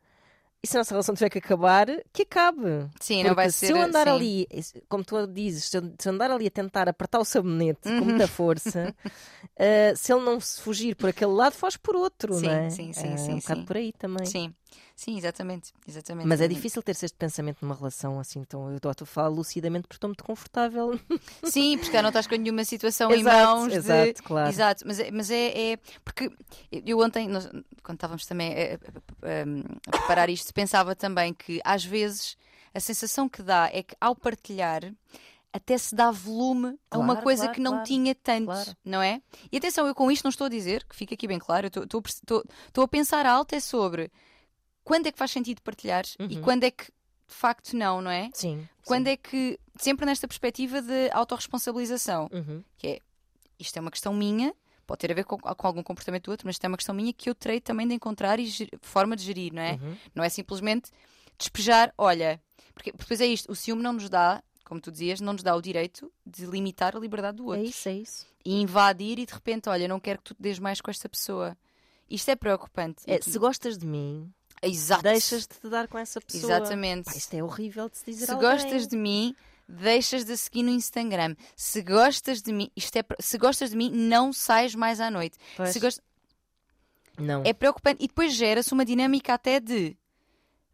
[0.62, 2.88] E se a nossa relação tiver que acabar, que acabe.
[3.00, 3.72] Sim, Porque não vai se ser.
[3.72, 4.14] eu andar sim.
[4.14, 4.48] ali,
[4.88, 7.90] como tu dizes, se eu, se eu andar ali a tentar apertar o sabonete com
[7.90, 8.04] Uhum.
[8.04, 8.94] muita força,
[9.56, 12.70] eh, se ele não se fugir por aquele lado, foge por outro, Sim, não é?
[12.70, 13.64] sim, sim, É sim, um sim.
[13.64, 14.24] por aí também.
[14.26, 14.54] Sim,
[14.96, 15.72] sim, exatamente.
[15.86, 19.28] exatamente Mas é difícil ter-se este pensamento numa relação assim, então eu estou a falar
[19.28, 20.98] lucidamente porque estou muito confortável.
[21.44, 23.68] Sim, porque não estás com nenhuma situação em Exato, mãos.
[23.72, 24.48] de- exato, claro.
[24.48, 26.30] Exato, mas, é, mas é, é- porque
[26.70, 27.48] eu ontem, nós-
[27.82, 29.42] quando estávamos também a, a-
[29.88, 32.36] a- preparar isto, pensava também que às vezes
[32.74, 34.92] a sensação que dá é que ao partilhar
[35.54, 39.20] até se dá volume a uma coisa claro, que não claro, tinha tanto, não é?
[39.52, 41.82] E atenção, eu com isto não estou a dizer, que fica aqui bem claro, eu
[41.82, 44.10] estou- estou estou a pensar alto é sobre
[44.84, 46.42] quando é que faz sentido partilhar e Uhum.
[46.42, 48.30] quando é que de facto não, não é?
[48.34, 48.68] Sim.
[48.84, 52.62] Quando é que, sempre nesta perspectiva de autorresponsabilização, Uhum.
[52.76, 52.98] que é
[53.58, 54.54] isto é uma questão minha,
[54.86, 56.94] pode ter a ver com, com algum comportamento do outro, mas isto é uma questão
[56.94, 59.72] minha que eu terei também de encontrar e ger- forma de gerir, não é?
[59.74, 59.96] Uhum.
[60.14, 60.90] Não é simplesmente
[61.38, 62.40] despejar, olha,
[62.74, 65.54] porque depois é isto, o ciúme não nos dá, como tu dizias, não nos dá
[65.54, 68.26] o direito de limitar a liberdade do É outro isso, é isso.
[68.44, 71.08] e invadir e de repente, olha, não quero que tu te des mais com esta
[71.08, 71.56] pessoa.
[72.10, 73.02] Isto é preocupante.
[73.06, 74.30] É, se gostas de mim,
[74.62, 75.02] Exato.
[75.02, 76.44] deixas de te dar com essa pessoa.
[76.54, 77.06] Exatamente.
[77.06, 78.48] Pá, isto é horrível de se dizer Se alguém.
[78.50, 79.34] gostas de mim,
[79.68, 81.34] deixas de seguir no Instagram.
[81.56, 85.36] Se gostas de mim, isto é, se gostas de mim, não sais mais à noite.
[85.56, 85.70] Pois.
[85.70, 85.80] Se
[87.18, 87.42] Não.
[87.44, 89.96] É preocupante e depois gera-se uma dinâmica até de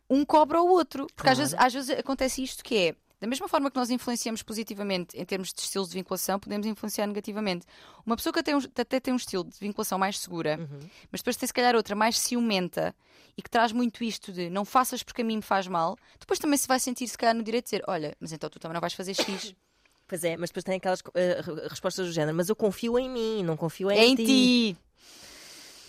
[0.09, 1.07] um cobra o outro.
[1.15, 1.39] Porque às, Claro.
[1.39, 2.97] vezes, às vezes acontece isto que é.
[3.21, 7.07] Da mesma forma que nós influenciamos positivamente em termos de estilos de vinculação, podemos influenciar
[7.07, 7.67] negativamente.
[8.07, 10.79] Uma pessoa que até, um- até tem um estilo de vinculação mais segura, Uhum.
[11.11, 12.95] mas depois tem se calhar outra mais ciumenta
[13.37, 16.39] e que traz muito isto de não faças porque a mim me faz mal, depois
[16.39, 18.75] também se vai sentir se calhar no direito de dizer, olha, mas então tu também
[18.75, 19.55] não vais fazer X.
[20.07, 23.43] Pois é, mas depois tem aquelas re- respostas do género, mas eu confio em mim,
[23.43, 24.77] não confio em, em ti.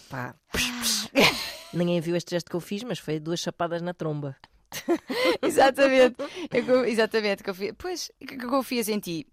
[0.09, 0.35] Pá.
[1.73, 4.35] Ninguém viu este gesto que eu fiz, mas foi duas chapadas na tromba.
[5.41, 6.15] exatamente.
[6.51, 7.43] Eu exatamente.
[7.43, 9.27] Confio, pois, que que confias em ti.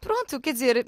[0.00, 0.86] Pronto, quer dizer,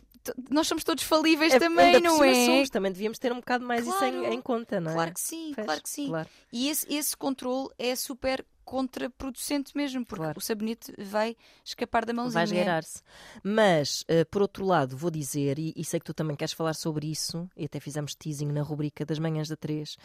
[0.51, 2.47] nós somos todos falíveis É, também, não é?
[2.47, 4.25] somos, também devíamos ter um bocado mais isso Claro.
[4.27, 4.95] em, em conta, não é?
[4.95, 6.09] Claro que sim, Pois, claro que sim.
[6.09, 6.29] claro.
[6.53, 10.39] E esse, esse controle é super contraproducente mesmo, porque Claro.
[10.39, 12.35] o sabonete vai escapar da mãozinha.
[12.35, 13.03] Vai esgueirar-se.
[13.43, 16.75] Mas, eh, por outro lado, vou dizer, e, e sei que tu também queres falar
[16.75, 19.97] sobre isso, e até fizemos teasing na rubrica das manhãs da 3,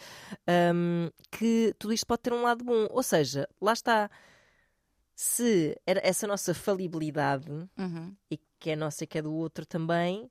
[0.73, 2.87] hum, que tudo isto pode ter um lado bom.
[2.89, 4.09] Ou seja, lá está.
[5.15, 8.15] Se essa nossa falibilidade, Uhum.
[8.31, 10.29] e que é nossa e que é do outro também,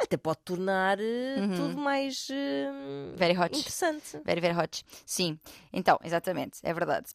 [0.00, 1.56] até pode tornar eh, Uhum.
[1.56, 2.70] tudo mais eh,
[3.16, 3.56] Very hot.
[3.56, 4.18] interessante.
[4.24, 4.84] Very, very hot.
[5.06, 5.38] Sim,
[5.72, 7.10] então, exatamente, é verdade.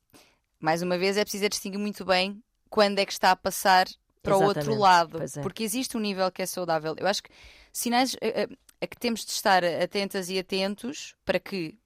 [0.65, 3.85] Mais uma vez, é preciso distinguir muito bem quando é que está a passar
[4.23, 5.21] para o outro lado.
[5.21, 5.41] é.
[5.43, 6.95] Porque existe um nível que é saudável.
[6.97, 7.29] Eu acho que
[7.71, 11.77] sinais a, a- a que temos de estar atentas e atentos para que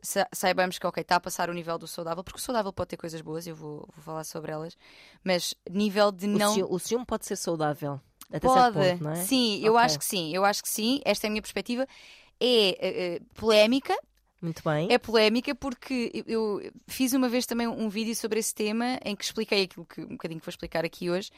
[0.00, 2.90] sa- saibamos que, ok, está a passar o nível do saudável, porque o saudável pode
[2.90, 4.76] ter coisas boas, eu vou, vou falar sobre elas,
[5.24, 6.54] mas nível de O não.
[6.54, 8.00] ciúme, o ciúme pode ser saudável.
[8.32, 9.24] Até Pode, ponto, não é?
[9.24, 9.84] sim, eu Ok.
[9.84, 11.00] acho que sim, eu acho que sim.
[11.04, 11.84] Esta é a minha perspectiva.
[12.40, 12.76] É eh,
[13.16, 13.98] eh, polémica,
[14.40, 14.86] Muito bem.
[14.90, 19.24] é polémica porque eu fiz uma vez também um vídeo sobre esse tema em que
[19.24, 21.30] expliquei aquilo que um bocadinho que vou explicar aqui hoje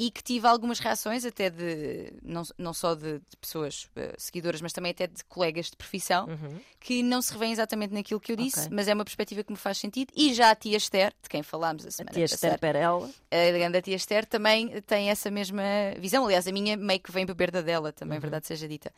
[0.00, 4.60] e que tive algumas reações até de não, não só de, de pessoas eh, seguidoras,
[4.62, 6.60] mas também até de colegas de profissão Uhum.
[6.78, 8.70] que não se revêem exatamente naquilo que eu disse, Ok.
[8.76, 10.12] mas é uma perspectiva que me faz sentido.
[10.14, 13.10] E já a tia Esther, de quem falámos a A semana tia Esther passada, Perel.
[13.28, 15.64] a grande tia Esther também tem essa mesma
[15.98, 16.24] visão.
[16.24, 18.22] Aliás, a minha meio que vem beber da dela, também, Uhum.
[18.22, 18.92] verdade seja dita.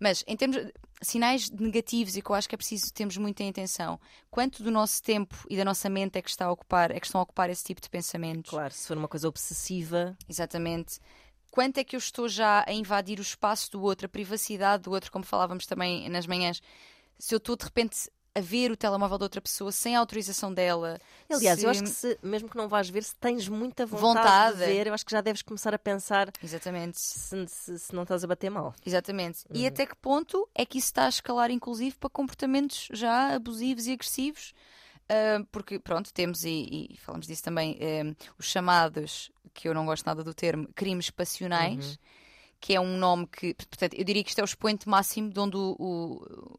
[0.00, 0.56] Mas em termos
[1.00, 5.02] sinais negativos e que eu acho que é preciso termos muita atenção, quanto do nosso
[5.02, 7.50] tempo e da nossa mente é que está a ocupar, é que estão a ocupar
[7.50, 8.50] esse tipo de pensamentos?
[8.50, 10.98] Claro, se for uma coisa obsessiva, Exatamente.
[11.50, 14.90] Quanto é que eu estou já a invadir o espaço do outro, a privacidade do
[14.90, 16.60] outro, como falávamos também nas manhãs?
[17.18, 20.52] Se eu estou de repente a ver o telemóvel de outra pessoa sem a autorização
[20.52, 21.00] dela.
[21.32, 24.02] Aliás, se- eu acho que se, mesmo que não vás ver, se tens muita vontade,
[24.02, 24.58] Vontade.
[24.58, 27.00] de ver, eu acho que já deves começar a pensar Exatamente.
[27.00, 28.74] se, se- se não estás a bater mal.
[28.84, 29.40] Exatamente.
[29.50, 29.56] Uhum.
[29.60, 33.86] E até que ponto é que isso está a escalar, inclusive, para comportamentos já abusivos
[33.86, 34.52] e agressivos?
[35.08, 38.02] Ah, porque, pronto, temos, e, e falamos disso também, eh,
[38.38, 41.96] os chamados, que eu não gosto nada do termo, crimes passionais, Uhum.
[42.60, 45.38] que é um nome que, portanto, eu diria que isto é o expoente máximo de
[45.40, 46.58] onde o, o-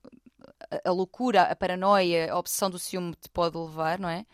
[0.72, 4.26] a, a loucura, a paranoia, a obsessão do ciúme te pode levar, não é?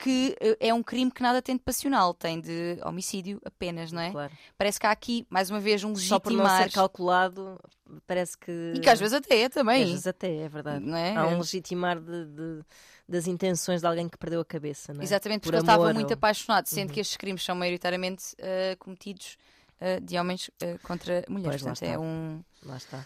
[0.00, 4.00] Que eh, é um crime que nada tem de passional, tem de homicídio apenas, não
[4.00, 4.10] é?
[4.12, 4.32] Claro.
[4.56, 6.62] Parece que há aqui, mais uma vez, um Só por não legitimar.
[6.70, 7.58] ser calculado,
[8.06, 8.72] parece que.
[8.76, 9.82] E que às vezes até é também.
[9.82, 10.84] Às vezes até, é verdade.
[10.84, 11.16] Não é?
[11.16, 12.62] Há um legitimar de- de-
[13.08, 15.04] das intenções de alguém que perdeu a cabeça, não é?
[15.04, 16.94] Exatamente, Por porque ele estava muito ou- apaixonado, sendo Uhum.
[16.94, 19.36] que estes crimes são maioritariamente eh, cometidos
[19.80, 21.62] eh, de homens eh, contra mulheres.
[21.62, 22.42] Pois, Portanto, é um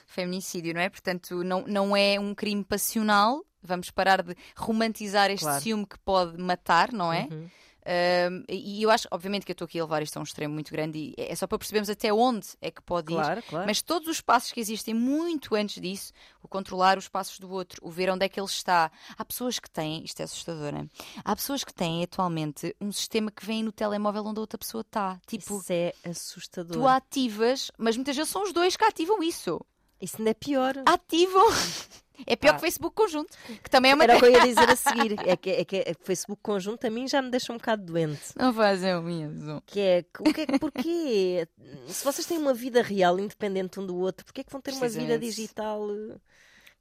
[0.07, 0.89] feminicídio, não é?
[0.89, 3.45] Portanto, não, não é um crime passional.
[3.63, 5.63] Vamos parar de romantizar este Claro.
[5.63, 7.29] ciúme que pode matar, não é?
[7.31, 7.49] Uhum.
[7.85, 10.55] Um, e eu acho, obviamente, que eu estou aqui a levar isto a um extremo
[10.55, 13.17] muito grande e é só para percebermos até onde é que pode ir.
[13.17, 13.67] Claro, claro.
[13.67, 17.81] Mas todos os passos que existem muito antes disso, o controlar os passos do outro,
[17.85, 18.91] o ver onde é que ele está.
[19.17, 20.87] Há pessoas que têm, isto é assustador, né?
[21.25, 24.83] Há pessoas que têm atualmente um sistema que vem no telemóvel onde a outra pessoa
[24.83, 25.21] está.
[25.27, 26.73] Tipo, Isso é assustador.
[26.77, 29.61] tu ativas, mas muitas vezes são os dois que ativam isso.
[30.01, 30.75] Isso ainda é pior.
[30.87, 31.47] Ativam!
[32.27, 32.53] É pior Ah.
[32.55, 34.05] que o Facebook conjunto, que também é uma.
[34.05, 35.17] Era o que eu ia dizer a seguir.
[35.27, 38.21] É que, é que é Facebook conjunto a mim já me deixa um bocado doente.
[38.37, 39.63] Não fazem o mesmo.
[39.67, 41.49] Que é, o que é porquê?
[41.89, 44.73] Se vocês têm uma vida real independente um do outro, porquê é que vão ter
[44.75, 46.17] uma vida digital eh,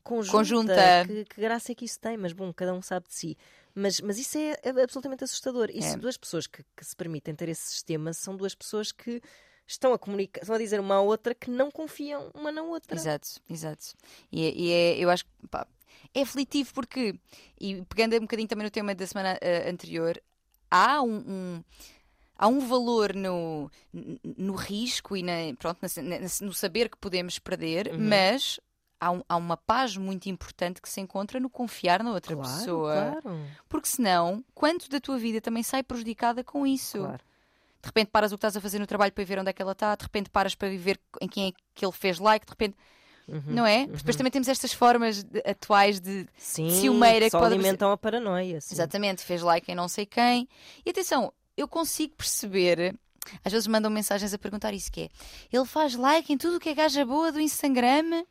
[0.04, 0.38] conjunta?
[0.38, 0.76] Conjunta.
[1.08, 2.18] Que, que graça é que isso tem?
[2.18, 3.38] Mas bom, cada um sabe de si.
[3.74, 5.70] Mas, mas isso é, é absolutamente assustador.
[5.74, 5.98] E se É.
[5.98, 9.22] duas pessoas que, que se permitem ter esse sistema são duas pessoas que
[9.68, 12.96] estão a comunicar, estão a dizer uma à outra que não confiam uma na outra.
[12.96, 13.94] Exato, exato.
[14.32, 15.66] E, é- e é, eu acho que pá,
[16.14, 17.16] é aflitivo porque,
[17.60, 20.22] e pegando um bocadinho também no tema da semana eh, anterior,
[20.70, 21.64] há um, um-
[22.38, 23.70] há um valor no,
[24.38, 28.00] no risco e na, pronto, na- na- no saber que podemos perder, Uhum.
[28.10, 28.60] mas
[29.00, 32.50] há, um- há uma paz muito importante que se encontra no confiar na outra Claro,
[32.58, 32.94] pessoa.
[33.22, 33.40] claro.
[33.70, 36.98] Porque senão, quanto da tua vida também sai prejudicada com isso?
[37.00, 37.24] claro.
[37.82, 39.62] De repente paras o que estás a fazer no trabalho para ver onde é que
[39.62, 42.52] ela está, de repente paras para ver em quem é que ele fez like, de
[42.52, 42.76] repente.
[43.28, 43.88] Uhum, Não é?
[43.88, 46.28] Depois também temos estas formas de- atuais de.
[46.38, 48.60] Sim, ciumeira que só pode- alimentam a paranoia.
[48.60, 48.74] sim.
[48.76, 50.48] Exatamente, fez like em não sei quem.
[50.86, 52.96] E atenção, eu consigo perceber
[53.44, 55.10] às vezes mandam mensagens a perguntar isso que é.
[55.52, 58.24] Ele faz like em tudo o que é gaja boa do Instagram,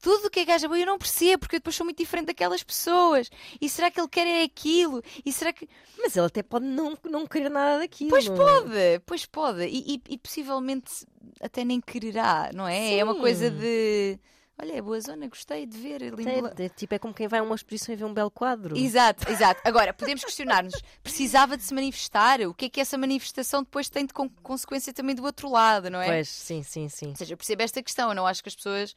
[0.00, 2.26] tudo o que é gaja boa eu não percebo, porque eu depois sou muito diferente
[2.26, 3.30] daquelas pessoas.
[3.60, 5.02] E será que ele quer é aquilo?
[5.24, 5.68] E será que.
[5.98, 8.10] Mas ele até pode não, não querer nada daquilo.
[8.10, 9.64] Pois pode, pois pode.
[9.66, 11.06] E, e- e possivelmente
[11.40, 12.96] até nem quererá, não é?
[12.98, 13.20] É uma Sim.
[13.20, 14.18] coisa de.
[14.58, 16.00] Olha, é boa zona, gostei de ver.
[16.14, 16.28] lindo
[16.60, 18.76] É, é, tipo, é como quem vai a uma exposição e vê um belo quadro.
[18.76, 19.60] Exato, exato.
[19.64, 22.40] Agora, podemos questionar-nos: precisava de se manifestar?
[22.40, 25.90] O que é que essa manifestação depois tem de con- consequência também do outro lado,
[25.90, 26.06] não é?
[26.06, 27.10] Pois, sim, sim, sim.
[27.10, 28.08] Ou seja, eu percebo esta questão.
[28.08, 28.96] Eu não acho que as pessoas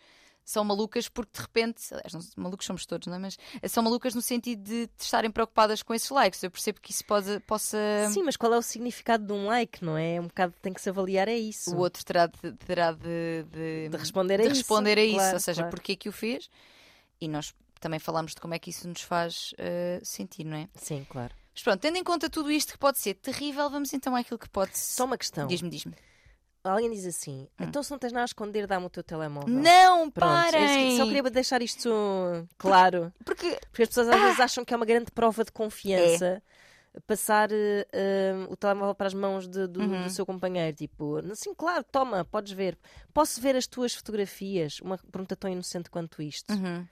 [0.50, 3.20] são malucas porque de repente, aliás, não, malucos somos todos, não é?
[3.20, 6.42] Mas são malucas no sentido de, de estarem preocupadas com esses likes.
[6.42, 7.78] Eu percebo que isso pode, possa.
[8.12, 10.20] Sim, mas qual é o significado de um like, não é?
[10.20, 11.76] Um bocado tem que se avaliar, é isso.
[11.76, 14.56] O outro terá de, terá de, de, De responder a de isso.
[14.58, 15.16] responder a isso.
[15.16, 15.76] Claro, Ou seja, claro.
[15.76, 16.50] porque é que o fez.
[17.22, 20.68] E nós também falámos de como é que isso nos faz eh, sentir, não é?
[20.76, 21.34] Sim, claro.
[21.54, 24.50] Mas pronto, tendo em conta tudo isto que pode ser terrível, vamos então àquilo que
[24.50, 25.46] pode Só uma questão.
[25.48, 25.94] Diz-me, diz-me.
[26.64, 29.48] Alguém diz assim: então se não tens nada a esconder, dá-me o teu telemóvel.
[29.54, 30.98] Não, Pronto, é que- parem!
[30.98, 31.90] só queria deixar isto
[32.58, 33.14] claro.
[33.24, 34.26] Porque Porque as pessoas às Ah!
[34.26, 36.44] vezes acham que é uma grande prova de confiança
[37.08, 40.04] passar eh, eh, o telemóvel para as mãos de- do, Uhum.
[40.04, 40.76] do seu companheiro.
[40.76, 42.78] Tipo, assim, claro, toma, podes ver.
[43.14, 44.80] Posso ver as tuas fotografias?
[44.82, 46.52] Uma pergunta tão inocente quanto isto.
[46.52, 46.86] Uhum.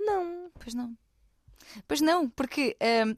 [0.00, 0.50] Não.
[0.58, 0.96] Pois não.
[1.86, 3.14] Pois não, porque hum,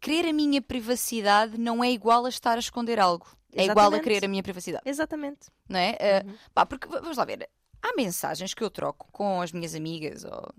[0.00, 3.26] querer a minha privacidade não é igual a estar a esconder algo.
[3.52, 4.02] É igual a Exatamente.
[4.04, 5.48] querer a minha privacidade, Exatamente.
[5.68, 5.92] não é?
[6.24, 7.48] Uh, pá, porque vamos lá ver.
[7.82, 10.52] Há mensagens que eu troco com as minhas amigas ou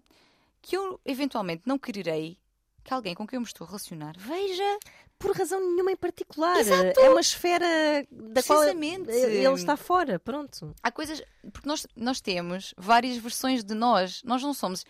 [0.61, 2.37] que eu eventualmente não quererei
[2.83, 4.79] que alguém com quem eu me estou a relacionar veja.
[5.19, 6.57] Por razão nenhuma em particular.
[6.57, 6.99] Exato.
[6.99, 7.67] É uma esfera
[8.09, 10.17] da qual ele está fora.
[10.19, 10.73] Pronto.
[10.81, 11.21] Há coisas.
[11.53, 14.23] Porque nós, nós temos várias versões de nós.
[14.23, 14.83] Nós não somos.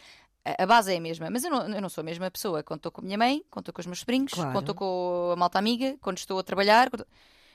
[0.46, 2.64] A a base é a mesma, mas eu não, eu não sou a mesma pessoa
[2.64, 4.52] quando estou com a minha mãe, quando estou com os meus sobrinhos, Claro.
[4.54, 6.90] quando estou com a malta amiga, quando estou a trabalhar.
[6.90, 7.06] quando-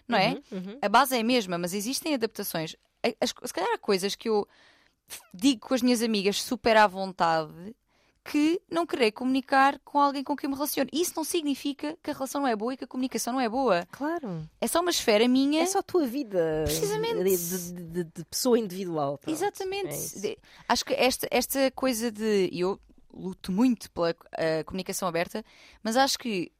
[0.08, 0.30] Não é?
[0.52, 0.78] Uhum, uhum.
[0.82, 2.76] A base é a mesma, mas existem adaptações.
[3.20, 4.46] As- se calhar há coisas que eu
[5.32, 7.52] digo com as minhas amigas super à vontade
[8.24, 10.90] que não querer comunicar com alguém com quem me relaciono.
[10.92, 13.48] Isso não significa que a relação não é boa e que a comunicação não é
[13.48, 13.86] boa.
[13.92, 14.42] Claro.
[14.60, 15.62] É só uma esfera minha.
[15.62, 16.64] É só a tua vida.
[16.64, 17.22] Precisamente.
[17.22, 19.16] De, de- de- pessoa individual.
[19.18, 19.32] Pronto.
[19.32, 20.26] Exatamente.
[20.26, 20.36] É
[20.68, 22.50] Acho que esta, esta coisa de.
[22.52, 22.80] Eu
[23.14, 25.44] luto muito pela eh, comunicação aberta,
[25.82, 26.50] mas acho que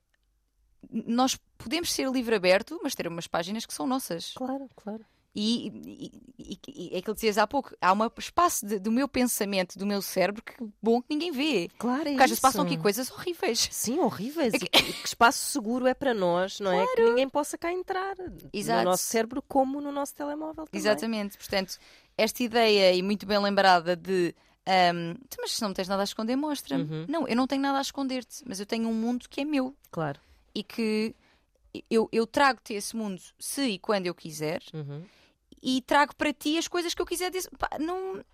[0.91, 4.33] nós podemos ser livre aberto, mas ter umas páginas que são nossas.
[4.35, 5.05] Claro, claro.
[5.39, 7.71] E, e, e- e é aquilo que dizias há pouco.
[7.79, 11.69] Há um espaço de- do meu pensamento, do meu cérebro, que bom que ninguém vê.
[11.77, 12.41] Claro, é Porque às vezes isso.
[12.43, 13.69] passam aqui coisas horríveis.
[13.71, 14.55] Sim, horríveis.
[14.55, 16.87] E que, que espaço seguro é para nós, não é?
[16.95, 18.15] Que ninguém possa cá entrar.
[18.51, 18.79] Exato.
[18.85, 20.81] No nosso cérebro, como no nosso telemóvel também.
[20.81, 21.37] Exatamente.
[21.37, 21.77] Portanto,
[22.17, 24.35] esta ideia, e muito bem lembrada, de.
[25.29, 26.85] "Tu, mas se não tens nada a esconder, mostra-me.
[26.85, 27.05] Uhum.
[27.09, 29.77] Não, eu não tenho nada a esconder-te, mas eu tenho um mundo que é meu.
[29.91, 30.19] Claro.
[30.59, 31.15] E que
[31.91, 35.03] eu, eu trago-te esse mundo se e quando eu quiser Uhum.
[35.63, 37.31] e trago para ti as coisas que eu quiser.
[37.31, 37.51] Desse...
[37.51, 38.25] Pá, não...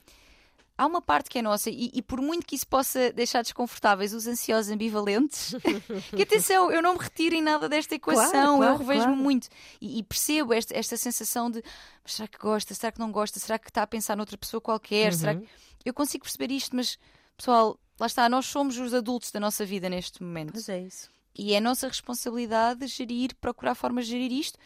[0.79, 4.15] Há uma parte que é nossa e, e por muito que isso possa deixar desconfortáveis
[4.15, 5.55] os ansiosos ambivalentes,
[6.17, 9.23] que atenção, eu não me retiro em nada desta equação, Claro, claro, eu revejo-me claro.
[9.23, 9.49] muito
[9.81, 11.63] e, e percebo esta, esta sensação de
[12.03, 14.61] mas será que gosta, será que não gosta, será que está a pensar noutra pessoa
[14.61, 15.41] qualquer, será Uhum.
[15.41, 15.49] que...
[15.85, 16.99] Eu consigo perceber isto, mas
[17.37, 20.53] pessoal, lá está, nós somos os adultos da nossa vida neste momento.
[20.55, 21.11] Mas é isso.
[21.35, 24.59] E é a nossa responsabilidade gerir, procurar formas de gerir isto,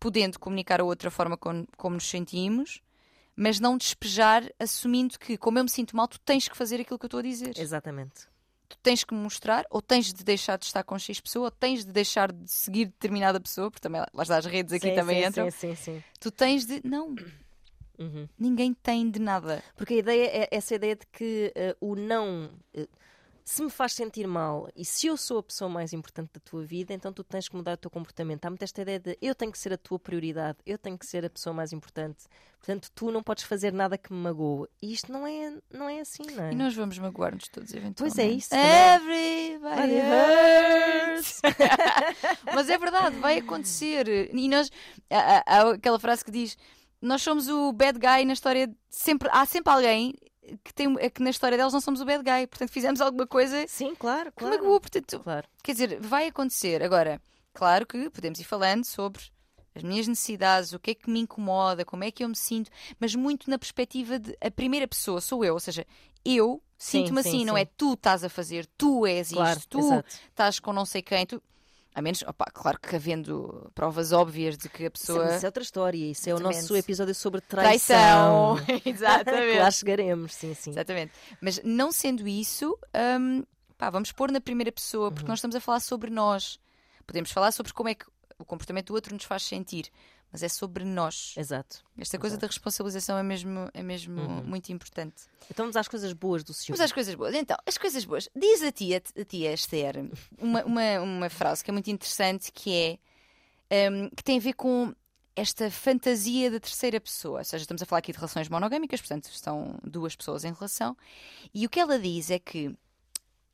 [0.00, 2.80] podendo comunicar a outra forma como, como nos sentimos,
[3.36, 6.98] mas não despejar assumindo que, como eu me sinto mal, tu tens que fazer aquilo
[6.98, 7.56] que eu estou a dizer.
[7.58, 8.26] Exatamente.
[8.68, 11.50] Tu tens que me mostrar, ou tens de deixar de estar com X pessoa, ou
[11.50, 14.94] tens de deixar de seguir determinada pessoa, porque também lá está, as redes aqui sim,
[14.94, 15.50] também sim, entram.
[15.50, 16.04] Sim, sim, sim.
[16.20, 16.80] Tu tens de.
[16.84, 17.14] Não,
[17.98, 18.28] Uhum.
[18.38, 19.62] ninguém tem de nada.
[19.76, 22.50] Porque a ideia é essa ideia de que eh, o não.
[22.74, 22.86] eh,
[23.50, 26.62] se me faz sentir mal e se eu sou a pessoa mais importante da tua
[26.62, 28.44] vida, então tu tens que mudar o teu comportamento.
[28.44, 31.06] Há muito esta ideia de eu tenho que ser a tua prioridade, eu tenho que
[31.06, 32.26] ser a pessoa mais importante.
[32.58, 34.68] Portanto, tu não podes fazer nada que me magoe.
[34.82, 36.52] E isto não é, não é assim, não é?
[36.52, 37.96] E nós vamos magoar-nos todos, eventualmente.
[38.16, 39.94] Pois é isso, Everybody
[41.14, 41.40] hurts.
[42.54, 44.06] Mas é verdade, vai acontecer.
[44.34, 44.70] E nós.
[45.10, 46.54] Há, há- aquela frase que diz:
[47.00, 48.70] Nós somos o bad guy na história.
[48.90, 50.14] Sempre, há sempre alguém
[50.64, 52.46] que, tem, que na história deles não somos o bad guy.
[52.46, 54.56] Portanto, fizemos alguma coisa Sim, claro, que claro.
[54.56, 54.80] magoou.
[54.80, 55.46] Portanto, Claro.
[55.62, 56.82] Quer dizer, vai acontecer.
[56.82, 57.20] Agora,
[57.54, 59.22] claro que podemos ir falando sobre
[59.74, 62.70] as minhas necessidades, o que é que me incomoda, como é que eu me sinto,
[62.98, 65.86] mas muito na perspectiva de a primeira pessoa sou eu, ou seja,
[66.24, 67.60] eu sinto-me sim, assim, não sim.
[67.60, 70.08] é tu estás a fazer, tu és Claro, isto, tu exato.
[70.30, 71.40] estás com não sei quem, tu.
[71.98, 75.32] A menos, opá, claro que havendo provas óbvias de que a Isso, pessoa.
[75.32, 76.10] é- isso é outra história.
[76.12, 78.56] Isso é o nosso episódio sobre Traição!
[78.56, 78.76] traição.
[78.86, 79.58] Exatamente.
[79.58, 80.70] Lá chegaremos, sim, sim.
[80.70, 81.12] Exatamente.
[81.40, 82.78] Mas não sendo isso,
[83.20, 83.42] hum,
[83.76, 85.14] pá, vamos pôr na primeira pessoa, Uhum.
[85.14, 86.60] porque nós estamos a falar sobre nós.
[87.04, 88.04] Podemos falar sobre como é que
[88.38, 89.90] o comportamento do outro nos faz sentir,
[90.32, 91.34] mas é sobre nós.
[91.36, 91.84] Exato.
[91.98, 92.42] Esta coisa Exato.
[92.42, 94.44] da responsabilização é mesmo, é mesmo Uhum.
[94.44, 95.22] muito importante.
[95.50, 96.76] Então vamos às coisas boas do ciúme.
[96.76, 97.34] Vamos às coisas boas.
[97.34, 98.28] Então, as coisas boas.
[98.36, 99.96] Diz a tia, a tia Esther
[100.38, 102.98] uma, uma, uma frase que é muito interessante que
[103.70, 104.94] é hum, que tem a ver com
[105.34, 107.38] esta fantasia da terceira pessoa.
[107.38, 110.96] Ou seja, estamos a falar aqui de relações monogâmicas, portanto, estão duas pessoas em relação.
[111.54, 112.74] E o que ela diz é que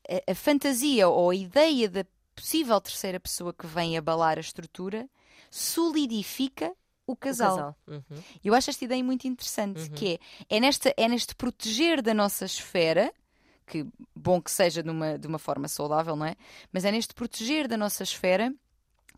[0.08, 2.04] a, a fantasia ou a ideia da
[2.34, 5.08] possível terceira pessoa que vem abalar a estrutura
[5.58, 6.72] solidifica
[7.06, 7.56] o O casal.
[7.56, 7.76] casal.
[7.86, 8.22] Uhum.
[8.42, 9.88] Eu acho esta ideia muito interessante, Uhum.
[9.90, 10.18] que
[10.50, 13.12] é, é, nesta, é neste proteger da nossa esfera,
[13.66, 13.86] que
[14.16, 16.34] bom que seja de uma, de uma forma saudável, não é?
[16.72, 18.52] Mas é neste proteger da nossa esfera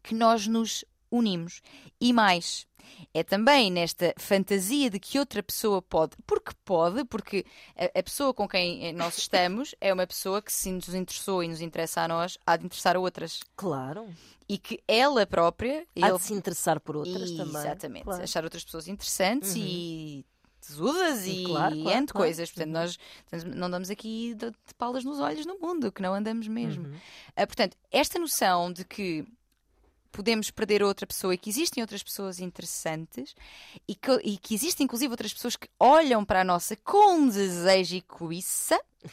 [0.03, 1.61] que nós nos unimos.
[2.01, 2.67] E mais,
[3.13, 7.45] é também nesta fantasia de que outra pessoa pode, porque pode, porque
[7.77, 11.49] a, a pessoa com quem nós estamos é uma pessoa que se nos interessou e
[11.49, 13.41] nos interessa a nós, há de interessar a outras.
[13.57, 14.07] Claro.
[14.49, 17.57] E que ela própria, Há ele de se interessar por outras também.
[17.63, 18.05] Exatamente.
[18.05, 18.23] Claro.
[18.23, 19.63] Achar outras pessoas interessantes Uhum.
[19.63, 20.25] e
[20.61, 22.07] tesudas e Claro, claro, de claro.
[22.13, 22.51] coisas.
[22.53, 22.83] Portanto, Uhum.
[23.33, 26.87] nós não damos aqui de, de palas nos olhos no mundo, que não andamos mesmo.
[26.87, 26.95] Uhum.
[27.35, 29.25] Ah, portanto, esta noção de que
[30.17, 33.37] podemos perder outra pessoa e que existem outras pessoas interessantes
[33.87, 37.97] e que, e que existem inclusive outras pessoas que olham para a nossa com desejo
[37.97, 38.81] e cobiça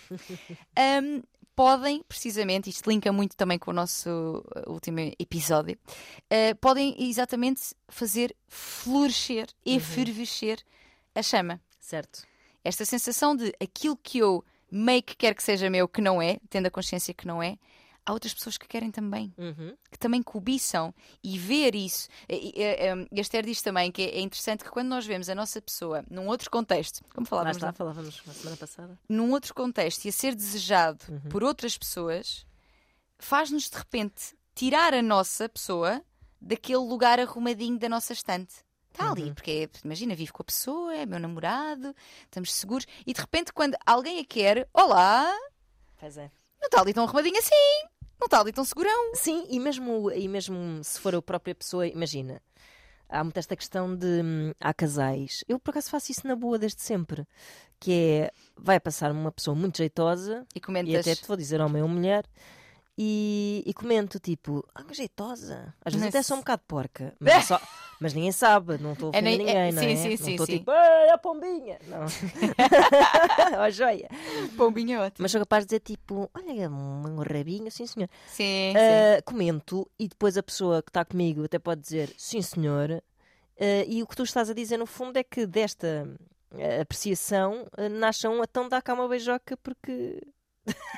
[1.04, 1.22] hum,
[1.54, 7.76] podem precisamente, isto linka muito também com o nosso uh, último episódio, uh, podem exatamente
[7.90, 10.64] fazer florescer, efervescer
[11.14, 11.60] a chama.
[11.82, 12.26] Certo.
[12.64, 14.42] Esta sensação de aquilo que eu
[14.72, 17.58] meio que quero que seja meu, que não é, tendo a consciência que não é,
[18.06, 19.76] há outras pessoas que querem também Uhum.
[19.92, 20.94] que também cobiçam
[21.24, 22.08] e ver isso.
[22.28, 25.30] E, e, e, e a Esther diz também que é interessante que quando nós vemos
[25.30, 29.00] a nossa pessoa num outro contexto, como Lá falávamos, está, lá- falávamos na semana passada.
[29.08, 31.30] num outro contexto e a ser desejado Uhum.
[31.30, 32.46] por outras pessoas,
[33.18, 36.02] faz-nos de repente tirar a nossa pessoa
[36.42, 38.54] daquele lugar arrumadinho da nossa estante.
[38.92, 39.34] Está ali, Uhum.
[39.34, 41.96] porque é- imagina, vivo com a pessoa, é meu namorado,
[42.26, 45.34] estamos seguros, e de repente, quando alguém a quer, olá,
[45.98, 46.30] Pois é.
[46.62, 47.88] não está ali tão arrumadinho assim,
[48.20, 49.14] não está ali tão segurão.
[49.16, 52.42] Sim, e mesmo, e mesmo se for a própria pessoa, imagina.
[53.10, 54.08] Há muito esta questão de.
[54.24, 55.44] hum, Há casais.
[55.48, 57.28] Eu, por acaso, faço isso na boa desde sempre.
[57.80, 58.32] Que é.
[58.58, 60.46] Vai passar uma pessoa muito jeitosa.
[60.56, 60.96] E E comentas.
[61.02, 62.26] até te vou dizer homem ou mulher.
[62.98, 65.74] E, e comento tipo, ah, que jeitosa.
[65.84, 67.14] Às vezes Mas- até sou um bocado porca.
[67.20, 67.62] Mas, é só-
[68.04, 69.96] mas ninguém sabe, não estou a É ofender nem- ninguém, é- não sim, é?
[69.96, 70.58] sim, não sim, estou sim.
[70.60, 71.80] tipo, a pombinha.
[71.88, 72.06] Não.
[73.66, 74.10] Ó joia.
[74.58, 75.24] Pombinha ótimo.
[75.24, 78.10] Mas sou capaz de dizer tipo, olha, um, um rabinho, sim senhor.
[78.28, 78.76] Sim, sim.
[78.78, 83.02] Ah, comento e depois a pessoa que está comigo até pode dizer sim senhor.
[83.60, 86.08] Ah, e o que tu estás a dizer no fundo é que desta
[86.54, 90.22] ah, apreciação uh, nasce um então dá cá uma beijoca porque.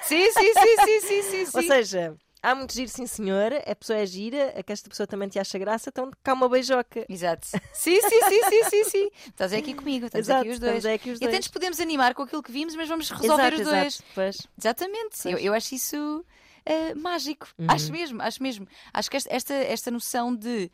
[0.03, 1.57] Sim, sim, sim, sim, sim, sim, sim.
[1.57, 2.15] Ou seja,
[2.51, 5.39] há muito giro sim senhor, a pessoa é gira, a que esta pessoa também te
[5.39, 7.05] acha graça, então cá uma beijoca.
[7.09, 7.47] Exato.
[7.73, 9.09] Sim, sim, sim, sim, sim, sim.
[9.27, 10.85] Estás aqui comigo, estamos Exato, aqui os dois.
[10.85, 13.55] aqui os E até nos podemos animar com aquilo que vimos, mas vamos resolver exato,
[13.55, 14.01] os exato, dois.
[14.13, 14.37] Pois.
[14.57, 15.25] Exatamente.
[15.25, 15.45] Eu, Pois.
[15.45, 16.25] eu acho isso
[16.65, 17.47] eh, mágico.
[17.59, 17.67] Uhum.
[17.69, 18.67] Acho mesmo, acho mesmo.
[18.93, 20.71] Acho que esta, esta, noção de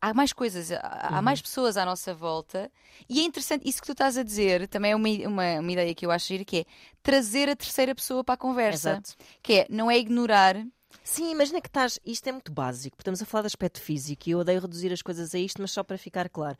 [0.00, 0.78] há mais coisas, há,
[1.10, 1.22] há Uhum.
[1.22, 2.70] mais pessoas à nossa volta
[3.08, 5.92] e é interessante, isso que tu estás a dizer também é uma, uma, uma ideia
[5.94, 6.64] que eu acho gira, que é
[7.02, 8.90] trazer a terceira pessoa para a conversa.
[8.90, 9.14] Exato.
[9.42, 10.56] Que é, não é ignorar.
[11.02, 11.98] Sim, imagina que estás.
[12.04, 14.92] Isto é muito básico, porque estamos a falar de aspecto físico e eu odeio reduzir
[14.92, 16.56] as coisas a isto, mas só para ficar claro.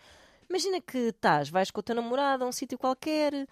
[0.49, 3.47] Imagina que estás, vais com o teu namorado a um sítio qualquer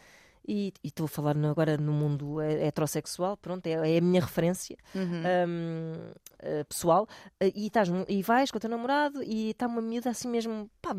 [0.48, 4.20] e estou a falar no- agora no mundo he- heterossexual, pronto, é, é a minha
[4.22, 5.22] referência Uhum.
[5.48, 5.92] hum,
[6.38, 7.06] eh, pessoal,
[7.40, 10.70] eh, e, estás, e vais com o teu namorado e está uma miúda assim mesmo,
[10.80, 10.96] pá,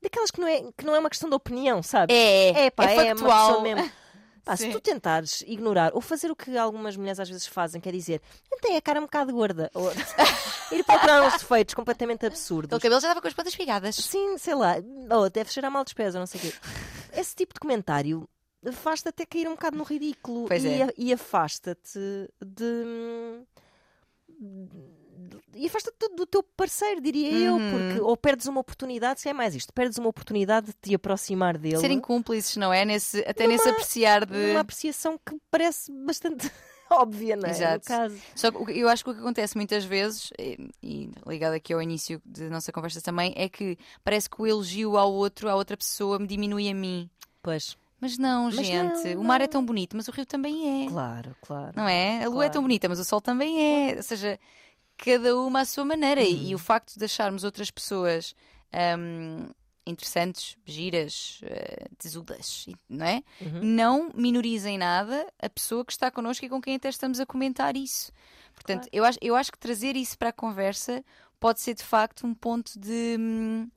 [0.00, 2.14] daquelas que não é, que não é uma questão de opinião, sabes?
[2.16, 3.46] É, É, pá, é é, uma factual.
[3.48, 3.90] pessoa mesmo.
[4.48, 7.92] Pá, se tu tentares ignorar ou fazer o que algumas mulheres às vezes fazem, quer
[7.92, 8.22] dizer,
[8.62, 9.90] tem a cara um bocado gorda, ou
[10.72, 12.78] ir procurar uns defeitos completamente O absurdos.
[12.78, 13.94] cabelo já estava com as pontas pigadas.
[13.96, 14.76] Sim, sei lá,
[15.10, 16.54] ou deve cheirar mal despesa, não sei o quê.
[17.12, 18.26] Esse tipo de comentário
[18.72, 20.92] faz-te até cair um bocado no ridículo Pois e, é.
[20.96, 21.98] e afasta-te
[22.42, 23.44] de.
[25.54, 27.70] E afasta-te do- teu parceiro, diria eu, Uhum.
[27.70, 31.56] porque ou perdes uma oportunidade, se é mais isto, perdes uma oportunidade de te aproximar
[31.58, 31.78] dele.
[31.78, 32.84] Serem cúmplices, não é?
[32.84, 34.50] Nesse, até Numa- nesse apreciar de.
[34.52, 36.50] uma apreciação que parece bastante
[36.90, 37.50] óbvia, não é?
[37.50, 37.90] Exato.
[37.90, 38.16] No caso.
[38.34, 41.82] Só que eu acho que o que acontece muitas vezes, e, e ligado aqui ao
[41.82, 45.76] início da nossa conversa também, é que parece que o elogio ao outro, à outra
[45.76, 47.08] pessoa, me diminui a mim.
[47.42, 49.14] Pois, Mas não, Mas gente.
[49.14, 50.88] não, o mar é tão bonito, mas o rio também é.
[50.88, 51.72] claro, claro.
[51.74, 52.22] Não é?
[52.22, 52.52] A lua é Claro.
[52.52, 53.96] tão bonita, mas o sol também é.
[53.96, 54.38] Ou seja,
[54.98, 56.20] cada uma à sua maneira.
[56.22, 56.42] E- Uhum.
[56.50, 58.34] E, o facto de acharmos outras pessoas
[58.98, 59.48] hum,
[59.86, 63.22] interessantes, giras, eh, tesudas, não é?
[63.40, 63.60] Uhum.
[63.62, 67.24] Não minoriza em nada a pessoa que está connosco e com quem até estamos a
[67.26, 68.12] comentar isso.
[68.54, 68.90] Portanto, Claro.
[68.92, 71.02] eu, acho, eu acho que trazer isso para a conversa
[71.40, 73.16] pode ser de facto um ponto de.
[73.18, 73.68] hum,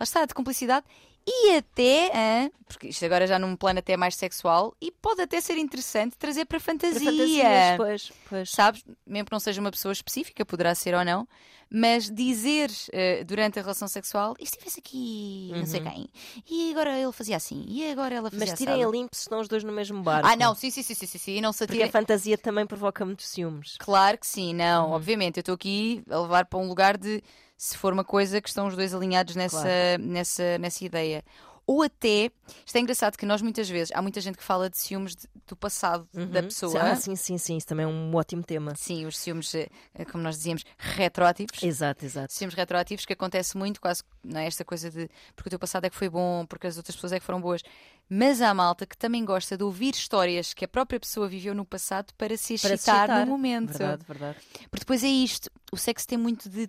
[0.00, 0.84] lá está, de cumplicidade.
[1.26, 5.56] E até, porque isto agora já num plano até mais sexual, e pode até ser
[5.56, 7.00] interessante trazer para fantasia.
[7.00, 8.50] Para fantasias, pois, pois.
[8.50, 8.84] Sabes?
[9.06, 11.26] Mesmo que não seja uma pessoa específica, poderá ser ou não,
[11.70, 16.08] mas dizer eh, durante a relação sexual, e se estivesse aqui não sei quem,
[16.48, 18.50] e agora ele fazia assim, e agora ela fazia Uhum.
[18.50, 20.28] Mas tirem a limpo se estão os dois no mesmo barco.
[20.28, 21.90] Ah, não, sim, sim, sim, sim, sim, sim, e não se Porque a atirem.
[21.92, 23.76] fantasia também provoca muitos ciúmes.
[23.78, 24.92] Claro que sim, não, Uhum.
[24.94, 25.38] obviamente.
[25.38, 27.22] Eu estou aqui a levar para um lugar de
[27.56, 30.02] se for uma coisa que estão os dois alinhados nessa, Claro.
[30.02, 31.24] nessa, nessa ideia.
[31.66, 32.30] Ou até,
[32.66, 35.26] isto é engraçado que nós muitas vezes, há muita gente que fala de ciúmes de-
[35.46, 36.44] do passado da Uhum.
[36.46, 36.82] pessoa.
[36.82, 37.56] Ah, sim, sim, sim.
[37.56, 38.74] Isso também é um ótimo tema.
[38.76, 39.68] Sim, os ciúmes, eh,
[40.12, 41.62] como nós dizíamos, retroativos.
[41.62, 42.34] Exato, exato.
[42.34, 45.86] Ciúmes retroativos que acontece muito, quase não é esta coisa de porque o teu passado
[45.86, 47.62] é que foi bom, porque as outras pessoas é que foram boas.
[48.10, 51.64] Mas há malta que também gosta de ouvir histórias que a própria pessoa viveu no
[51.64, 53.24] passado para se Para excitar citar.
[53.24, 53.70] no momento.
[53.78, 54.38] Verdade, verdade.
[54.70, 56.68] Porque depois é isto, o sexo tem muito de,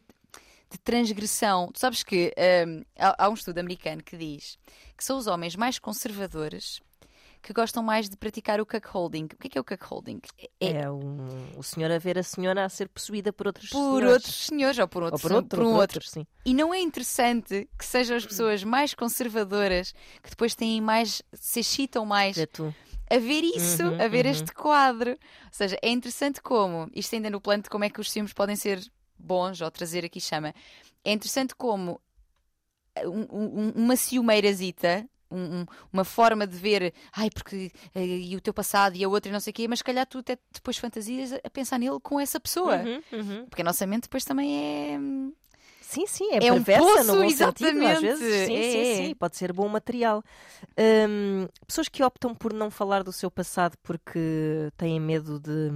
[0.76, 1.72] de transgressão.
[1.72, 2.34] Tu sabes que
[2.68, 4.58] hum, há, há um estudo americano que diz
[4.98, 6.82] que são os homens mais conservadores
[7.42, 9.26] que gostam mais de praticar o cuckolding.
[9.26, 10.20] O que é, que é o cuckolding?
[10.60, 13.78] É, É um, o senhor a ver a senhora a ser possuída por outros por
[14.00, 14.14] senhores.
[14.14, 15.82] outros senhores ou por, Ou outros, por outro, por um por outro.
[15.82, 16.26] outros, sim.
[16.44, 21.60] E não é interessante que sejam as pessoas mais conservadoras que depois têm mais, se
[21.60, 22.74] excitam mais É tu.
[23.12, 24.32] a ver isso, Uhum, a ver uhum.
[24.32, 25.12] este quadro.
[25.12, 25.18] Ou
[25.52, 28.56] seja, é interessante como, isto ainda no plano de como é que os ciúmes podem
[28.56, 28.84] ser
[29.26, 30.54] bons, ou trazer aqui chama,
[31.04, 32.00] é interessante como
[33.04, 35.08] um- um- uma ciumeirazita.
[35.32, 39.10] um- um- uma forma de ver, ai, porque eh, e o teu passado e a
[39.10, 41.80] outra e não sei o quê, mas se calhar tu até depois fantasias a pensar
[41.80, 42.78] nele com essa pessoa.
[42.78, 43.46] Uhum, uhum.
[43.48, 45.00] Porque a nossa mente depois também é.
[45.00, 45.34] hum,
[45.82, 48.02] Sim, sim, é, É um perversa poço, no bom sentido, às exatamente.
[48.02, 48.46] vezes.
[48.46, 48.96] Sim, É, sim, é.
[49.08, 50.24] sim, pode ser bom material.
[51.10, 55.72] Hum, pessoas que optam por não falar do seu passado porque têm medo de,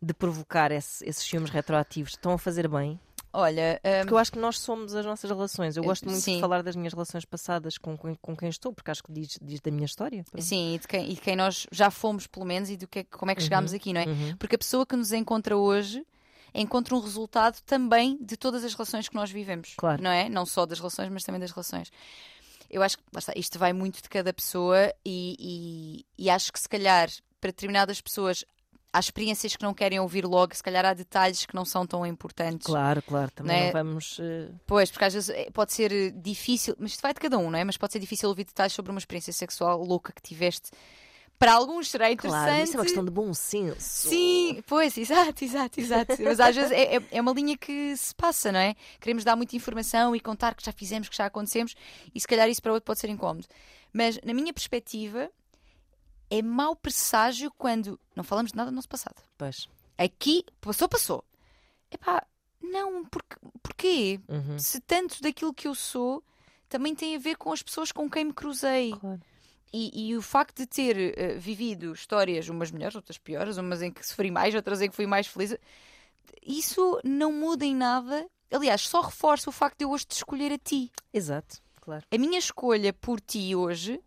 [0.00, 2.98] de provocar esse- esses ciúmes retroativos, estão a fazer bem.
[3.32, 5.76] Olha, hum, Porque eu acho que nós somos as nossas relações.
[5.76, 6.36] Eu gosto muito Sim.
[6.36, 9.38] de falar das minhas relações passadas com, com, com quem estou, porque acho que diz,
[9.42, 10.24] diz da minha história.
[10.38, 13.00] Sim, e de quem, e de quem nós já fomos, pelo menos, e do que,
[13.00, 14.06] é- como é que chegámos aqui, não é?
[14.06, 14.36] Uhum.
[14.38, 16.04] Porque a pessoa que nos encontra hoje
[16.54, 19.74] encontra um resultado também de todas as relações que nós vivemos.
[19.76, 20.02] Claro.
[20.02, 20.28] Não é?
[20.30, 21.90] Não só das relações, mas também das relações.
[22.70, 26.58] Eu acho que está, isto vai muito de cada pessoa e, e- e acho que
[26.58, 27.08] se calhar
[27.40, 28.44] para determinadas pessoas
[28.92, 32.04] há experiências que não querem ouvir logo, se calhar há detalhes que não são tão
[32.06, 32.66] importantes.
[32.66, 33.66] Claro, claro, também Não é?
[33.66, 34.18] não vamos.
[34.20, 37.38] eh, Pois, porque às vezes eh, pode ser eh, difícil, mas isto vai de cada
[37.38, 37.64] um, não é?
[37.64, 40.70] Mas pode ser difícil ouvir detalhes sobre uma experiência sexual louca que tiveste.
[41.38, 42.46] Para alguns será interessante.
[42.46, 44.08] Claro, isso é uma questão de bom senso.
[44.08, 46.16] Sim, pois, exato, exato, exato.
[46.20, 48.74] Mas às vezes é, é- é uma linha que se passa, não é?
[49.00, 51.76] Queremos dar muita informação e contar que já fizemos, que já acontecemos,
[52.12, 53.46] e se calhar isso para outro pode ser incómodo.
[53.92, 55.30] Mas, na minha perspectiva,
[56.30, 59.22] é mau presságio quando não falamos de nada do nosso passado.
[59.36, 59.68] Pois.
[59.96, 61.24] Aqui, passou, passou.
[61.90, 62.24] Epá,
[62.60, 64.20] não, porque, porquê?
[64.28, 64.58] Uhum.
[64.58, 66.22] Se tanto daquilo que eu sou
[66.68, 68.92] também tem a ver com as pessoas com quem me cruzei.
[68.92, 69.20] Claro.
[69.72, 73.90] E, e o facto de ter eh, vivido histórias, umas melhores, outras piores, umas em
[73.90, 75.56] que sofri mais, outras em que fui mais feliz,
[76.42, 78.26] isso não muda em nada.
[78.50, 80.90] Aliás, só reforça o facto de eu hoje te escolher a ti.
[81.12, 82.04] Exato, claro.
[82.10, 84.00] A minha escolha por ti hoje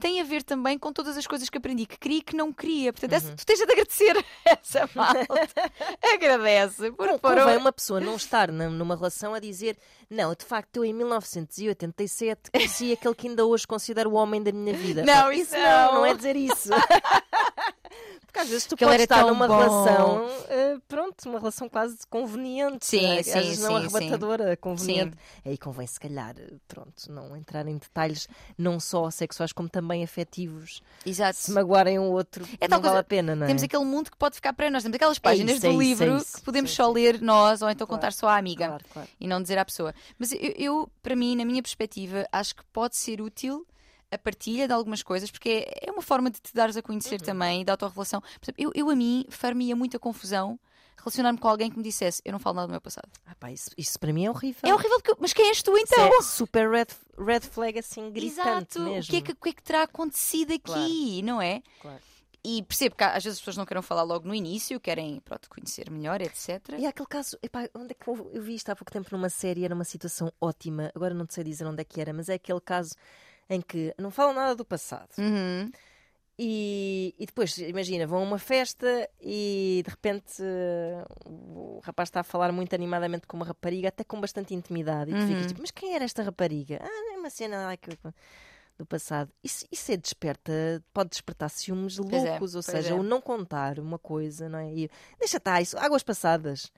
[0.00, 2.52] tem a ver também com todas as coisas que aprendi, que queria e que não
[2.52, 2.92] queria.
[2.92, 5.26] Portanto, essa- tu tens de agradecer essa malta.
[6.14, 6.90] Agradece.
[6.92, 7.40] Por Con- favor.
[7.40, 9.76] Convém uma pessoa não estar numa relação a dizer
[10.08, 14.52] não, de facto eu em 1987 conheci aquele que ainda hoje considero o homem da
[14.52, 15.02] minha vida.
[15.04, 15.94] Não, isso não, não.
[15.94, 16.70] não é dizer isso.
[18.36, 19.56] Porque às vezes tu Que era estar numa bom.
[19.58, 22.84] relação, eh, pronto, uma relação quase conveniente.
[22.84, 23.96] Sim, sim, às vezes não sim, sim.
[23.96, 25.16] arrebatadora, conveniente.
[25.44, 28.28] Aí convém se calhar, eh, pronto, não entrar em detalhes
[28.58, 30.82] não só sexuais como também afetivos.
[31.06, 31.38] Exato.
[31.38, 33.46] Se magoarem o outro, É não vale coisa- a pena, não é?
[33.46, 34.82] Temos aquele mundo que pode ficar para nós.
[34.82, 36.36] Temos aquelas páginas isso, é do isso, é livro isso.
[36.36, 36.92] que podemos Sim, só sim.
[36.94, 38.00] ler nós ou então Claro.
[38.02, 39.08] contar só à amiga Claro, claro.
[39.18, 39.94] e não dizer à pessoa.
[40.18, 43.66] Mas eu, eu, para mim, na minha perspectiva, acho que pode ser útil
[44.16, 47.20] a partilha de algumas coisas, porque é- é uma forma de te dares a conhecer
[47.20, 47.26] Uhum.
[47.26, 48.20] também e da autorrelação.
[48.20, 50.58] Por exemplo, eu, eu a mim far-me-ia muita confusão
[50.98, 53.08] relacionar-me com alguém que me dissesse eu não falo nada do meu passado.
[53.26, 54.60] Ah, pá, isso, isso para mim é horrível.
[54.64, 56.08] É horrível, porque, mas quem és tu Isso então?
[56.18, 56.86] é super red,
[57.16, 58.80] red flag assim, gritante Exato.
[58.80, 59.02] mesmo.
[59.02, 61.62] O que, é que, o que é que terá acontecido aqui, não é?
[61.80, 62.00] Claro.
[62.48, 65.48] E percebo que às vezes as pessoas não querem falar logo no início, querem pronto,
[65.50, 66.74] conhecer melhor, etc.
[66.78, 69.08] E há aquele caso, epá, onde é que eu, eu vi isto há pouco tempo
[69.10, 72.28] numa série, era uma situação ótima, agora não sei dizer onde é que era, mas
[72.28, 72.94] é aquele caso
[73.48, 75.10] em que não falam nada do passado.
[75.18, 75.70] Uhum.
[76.38, 80.42] E, e depois, imagina, vão a uma festa e de repente
[81.24, 85.10] o rapaz está a falar muito animadamente com uma rapariga, até com bastante intimidade.
[85.10, 85.48] E tu ficas Uhum.
[85.48, 86.78] tipo, mas quem era esta rapariga?
[86.82, 87.90] Ah, é uma cena lá que
[88.78, 89.32] do passado.
[89.42, 90.52] Isso, isso é desperta,
[90.92, 92.94] pode despertar ciúmes é, loucos, ou pois seja, é.
[92.94, 94.72] o não contar uma coisa, não é?
[94.74, 96.70] E, deixa estar, isso, águas passadas.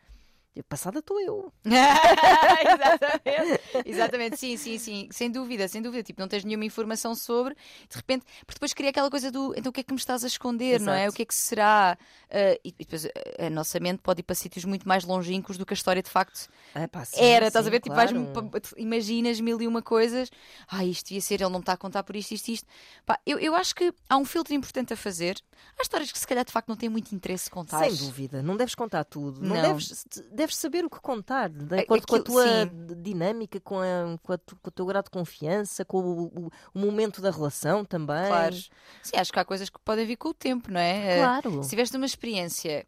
[0.62, 1.52] Passada estou eu.
[1.64, 3.60] Exatamente.
[3.84, 5.08] Exatamente, sim, sim, sim.
[5.10, 6.02] Sem dúvida, sem dúvida.
[6.02, 7.54] Tipo, não tens nenhuma informação sobre,
[7.88, 10.24] de repente, porque depois cria aquela coisa do então o que é que me estás
[10.24, 10.84] a esconder, Exato.
[10.86, 11.08] não é?
[11.08, 11.96] O que é que será?
[12.28, 13.06] Uh, e, depois
[13.38, 16.10] a nossa mente pode ir para sítios muito mais longínquos do que a história de
[16.10, 17.46] facto É, pá, sim, era.
[17.46, 17.80] sim, estás a ver?
[17.80, 18.12] Tipo, claro.
[18.14, 20.30] vais-me pa- imaginas mil e uma coisas.
[20.68, 22.66] Ah, isto devia ser, ele não está a contar por isto, isto, isto.
[23.06, 25.36] Pá, eu, eu acho que há um filtro importante a fazer.
[25.78, 27.80] Há histórias que se calhar de facto não têm muito interesse contar.
[27.88, 29.40] Sem dúvida, não deves contar tudo.
[29.40, 29.62] Não, Não.
[29.62, 33.02] Deves, deves saber o que contar, de É- acordo com a aquilo- tua sim.
[33.02, 36.50] dinâmica, com, a- com, a tu- com o teu grau de confiança, com o, o-
[36.74, 38.28] o momento da relação também.
[38.28, 38.54] Claro.
[39.02, 41.16] Sim, acho que há coisas que podem vir com o tempo, não é?
[41.16, 41.62] Eh, Claro.
[41.62, 42.86] Se tiveste uma experiência.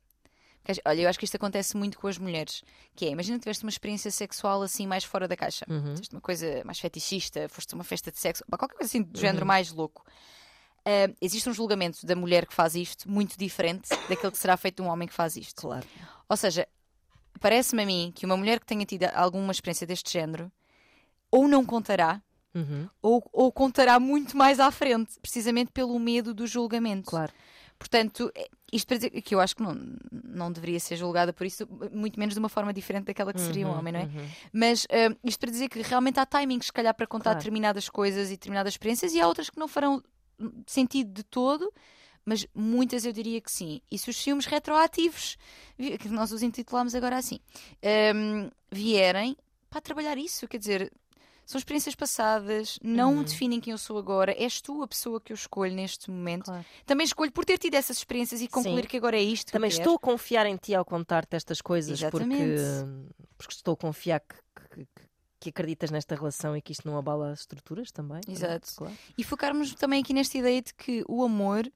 [0.84, 2.62] Olha, eu acho que isto acontece muito com as mulheres.
[2.94, 5.64] Que é, imagina que tiveste uma experiência sexual assim mais fora da caixa.
[5.68, 5.94] Uhum.
[5.94, 9.20] Tiveste uma coisa mais fetichista, foste uma festa de sexo, qualquer coisa assim do Uhum.
[9.20, 10.04] género mais louco.
[10.84, 14.76] Ah, existe um julgamento da mulher que faz isto muito diferente daquele que será feito
[14.76, 15.60] de um homem que faz isto.
[15.62, 15.86] Claro.
[16.28, 16.68] Ou seja,
[17.40, 20.50] parece-me a mim que uma mulher que tenha tido alguma experiência deste género
[21.30, 22.22] ou não contará
[22.52, 22.88] Uhum.
[23.00, 27.08] ou, ou contará muito mais à frente, precisamente pelo medo do julgamento.
[27.08, 27.32] Claro.
[27.78, 29.74] Portanto, é- isto para dizer que eu acho que não,
[30.10, 33.66] não deveria ser julgada por isso, muito menos de uma forma diferente daquela que seria
[33.66, 34.04] um Uhum, homem, não é?
[34.04, 34.26] uhum.
[34.52, 37.38] Mas ah, isto para dizer que realmente há timings, se calhar, para contar Claro.
[37.38, 40.02] determinadas coisas e determinadas experiências, e há outras que não farão
[40.66, 41.72] sentido de todo.
[42.24, 43.80] Mas muitas eu diria que sim.
[43.90, 45.36] E se os filmes retroativos,
[45.98, 47.40] que nós os intitulámos agora assim,
[48.14, 49.36] hum, vierem
[49.68, 50.92] para trabalhar isso, quer dizer,
[51.46, 53.22] são experiências passadas, não Uhum.
[53.24, 56.44] definem quem eu sou agora, és tu a pessoa que eu escolho neste momento.
[56.44, 56.64] Claro.
[56.86, 58.88] Também escolho por ter tido essas experiências e concluir Sim.
[58.88, 59.50] que agora é isto.
[59.50, 63.14] Também estou a confiar em ti ao contar-te estas coisas porque, Exatamente.
[63.36, 64.36] porque estou a confiar que,
[64.76, 64.86] que-
[65.40, 68.20] que- acreditas nesta relação e que isto não abala as estruturas também.
[68.28, 68.68] Exato.
[68.76, 68.94] Claro.
[69.16, 71.66] E focarmos também aqui nesta ideia de que o amor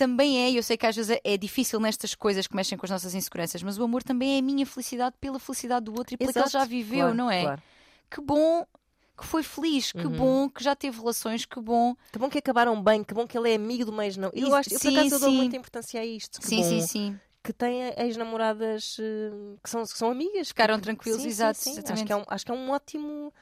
[0.00, 2.86] também é, e eu sei que às vezes é- difícil nestas coisas que mexem com
[2.86, 6.14] as nossas inseguranças, mas o amor também é a minha felicidade pela felicidade do outro
[6.14, 7.42] e pela que ele já viveu, Claro, não é?
[7.42, 7.62] claro.
[8.10, 8.64] Que bom
[9.18, 10.16] que foi feliz, que Uhum.
[10.16, 11.94] bom que já teve relações, que bom.
[12.10, 14.30] Que bom que acabaram bem, que bom que ele é amigo do mês não.
[14.32, 15.36] Eu, acho, eu por sim, acaso eu dou sim.
[15.36, 16.40] muita importância a isto.
[16.40, 17.20] Que sim, bom sim, sim.
[17.44, 19.30] que tem ex-namoradas eh,
[19.62, 20.48] que são, que são amigas.
[20.48, 21.70] Ficaram tranquilos, sim, sim, exato, sim.
[21.72, 22.06] Acho, exatamente.
[22.06, 23.32] que é um, acho que é um ótimo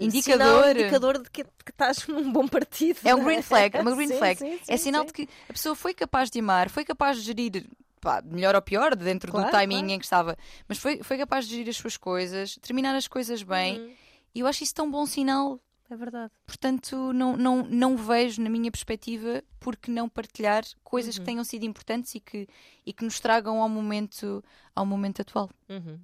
[0.00, 0.64] Indicador.
[0.64, 2.98] sinal, indicador de que, que estás num bom partido.
[3.04, 4.38] É um green flag, é uma green Sim, flag.
[4.38, 5.06] sim, é sim, sinal sim.
[5.08, 7.66] de que a pessoa foi capaz de amar, foi capaz de gerir,
[8.00, 9.90] pá, melhor ou pior, dentro Claro, do timing claro.
[9.92, 10.36] em que estava,
[10.68, 13.78] mas foi, foi capaz de gerir as suas coisas, terminar as coisas bem.
[13.80, 13.92] Uhum,
[14.34, 15.60] E eu acho isso tão bom sinal.
[15.88, 16.32] É verdade.
[16.44, 21.20] Portanto, não, não, não vejo, na minha perspectiva, por que não partilhar coisas Uhum.
[21.20, 22.48] que tenham sido importantes e que,
[22.84, 24.42] e que nos tragam ao momento,
[24.74, 25.48] ao momento atual.
[25.68, 26.00] Uhum.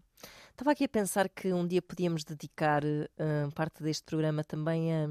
[0.52, 3.08] Estava aqui a pensar que um dia podíamos dedicar eh,
[3.54, 5.08] parte deste programa também a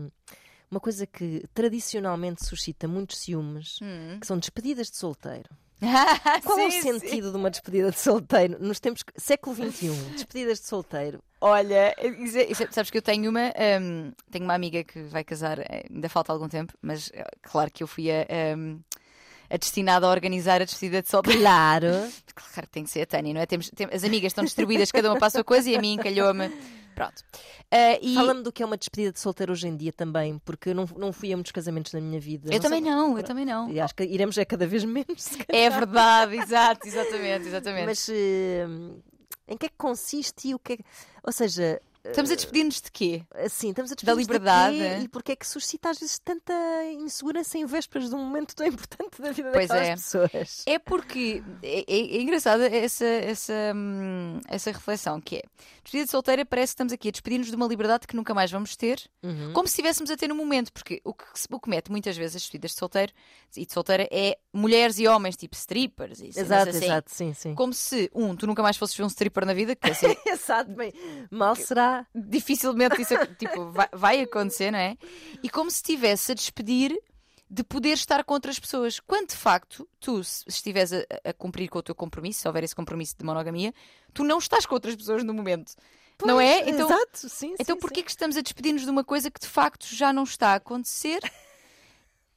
[0.70, 3.80] uma coisa que tradicionalmente suscita muitos ciúmes,
[4.22, 5.50] que são despedidas de solteiro.
[6.46, 7.00] Qual é o Sim, sim.
[7.00, 9.90] sentido de uma despedida de solteiro nos tempos século XXI?
[10.14, 11.22] Despedidas de solteiro.
[11.42, 15.58] Olha, é- é- sabes que eu tenho uma, hum, tenho uma amiga que vai casar,
[15.60, 17.12] eh, ainda falta algum tempo, mas
[17.42, 18.26] claro que eu fui a,
[18.56, 18.80] hum,
[19.52, 21.40] a destinada a organizar a despedida de solteiro.
[21.40, 21.88] Claro.
[22.34, 23.46] Claro que tem que ser a Tânia, não é?
[23.46, 25.98] Temos, tem- as amigas estão distribuídas, cada uma para a sua coisa e a mim
[25.98, 26.50] calhou-me.
[26.96, 27.24] Pronto.
[27.70, 30.70] Ah, e Fala-me do que é uma despedida de solteiro hoje em dia também, porque
[30.70, 32.54] eu não, não fui a muitos casamentos na minha vida.
[32.54, 33.70] eu também sei- não, eu também não.
[33.70, 35.30] E acho que iremos é cada vez menos.
[35.50, 37.86] É verdade, exato, exatamente, exatamente.
[37.86, 38.66] Mas eh,
[39.48, 40.84] em que é que consiste e o que é que...
[41.24, 43.24] Ou seja, Estamos a despedir-nos de quê?
[43.36, 45.04] assim, estamos a Da despedir liberdade.
[45.04, 46.54] E porque é que suscita às vezes tanta
[47.00, 49.96] insegurança em vésperas de um momento tão importante da vida Pois daquelas é.
[49.96, 50.64] pessoas?
[50.66, 55.42] É porque é, é, é engraçada essa, essa, hum, essa reflexão que é
[55.84, 58.52] despedida de solteira parece que estamos aqui a despedir-nos de uma liberdade que nunca mais
[58.52, 59.54] vamos ter, Uhum.
[59.54, 62.36] como se estivéssemos a ter no momento, porque o que, o que mete muitas vezes
[62.38, 63.12] as despedidas de solteiro
[63.56, 66.86] e de solteira é mulheres e homens, tipo strippers e Exato, assim.
[66.86, 67.54] exato, sim, sim.
[67.56, 70.72] Como se, um, tu nunca mais fosses ver um stripper na vida, que assim, Exato,
[70.72, 70.92] bem,
[71.30, 71.91] mal será.
[72.14, 74.98] Dificilmente isso tipo, vai, vai acontecer, não é?
[75.44, 76.98] E como se estivesse a despedir
[77.52, 79.00] de poder estar com outras pessoas.
[79.02, 82.64] Quando de facto tu, se estiveres a, a cumprir com o teu compromisso, se houver
[82.64, 83.74] esse compromisso de monogamia,
[84.14, 85.74] tu não estás com outras pessoas no momento.
[86.24, 86.70] não Pois, é?
[86.70, 89.48] Então, Exato, sim, então sim, porquê que estamos a despedir-nos de uma coisa que de
[89.48, 91.20] facto já não está a acontecer?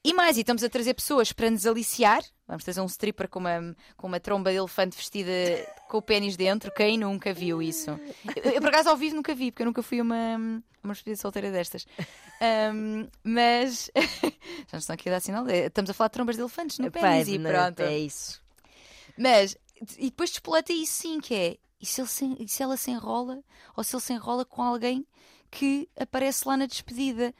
[0.07, 2.23] E mais, e estamos a trazer pessoas para nos aliciar.
[2.47, 5.33] Vamos trazer um stripper com uma, com uma tromba de elefante vestida
[5.89, 6.71] com o pênis dentro.
[6.73, 7.91] Quem nunca viu isso?
[8.37, 10.37] Eu, eu, por acaso, ao vivo nunca vi, porque eu nunca fui a uma,
[10.83, 11.87] uma despedida solteira destas.
[12.39, 13.91] Ahm, mas
[14.71, 15.49] já estão aqui a dar sinal.
[15.49, 17.81] Estamos a falar de trombas de elefantes no pênis e pronto.
[17.81, 18.43] É isso.
[19.17, 19.57] Mas,
[19.97, 22.91] e depois despoleta isso sim, que é, e se, ele se- e se ela se
[22.91, 23.43] enrola,
[23.75, 25.07] ou se ele se enrola com alguém
[25.51, 27.35] que aparece lá na despedida?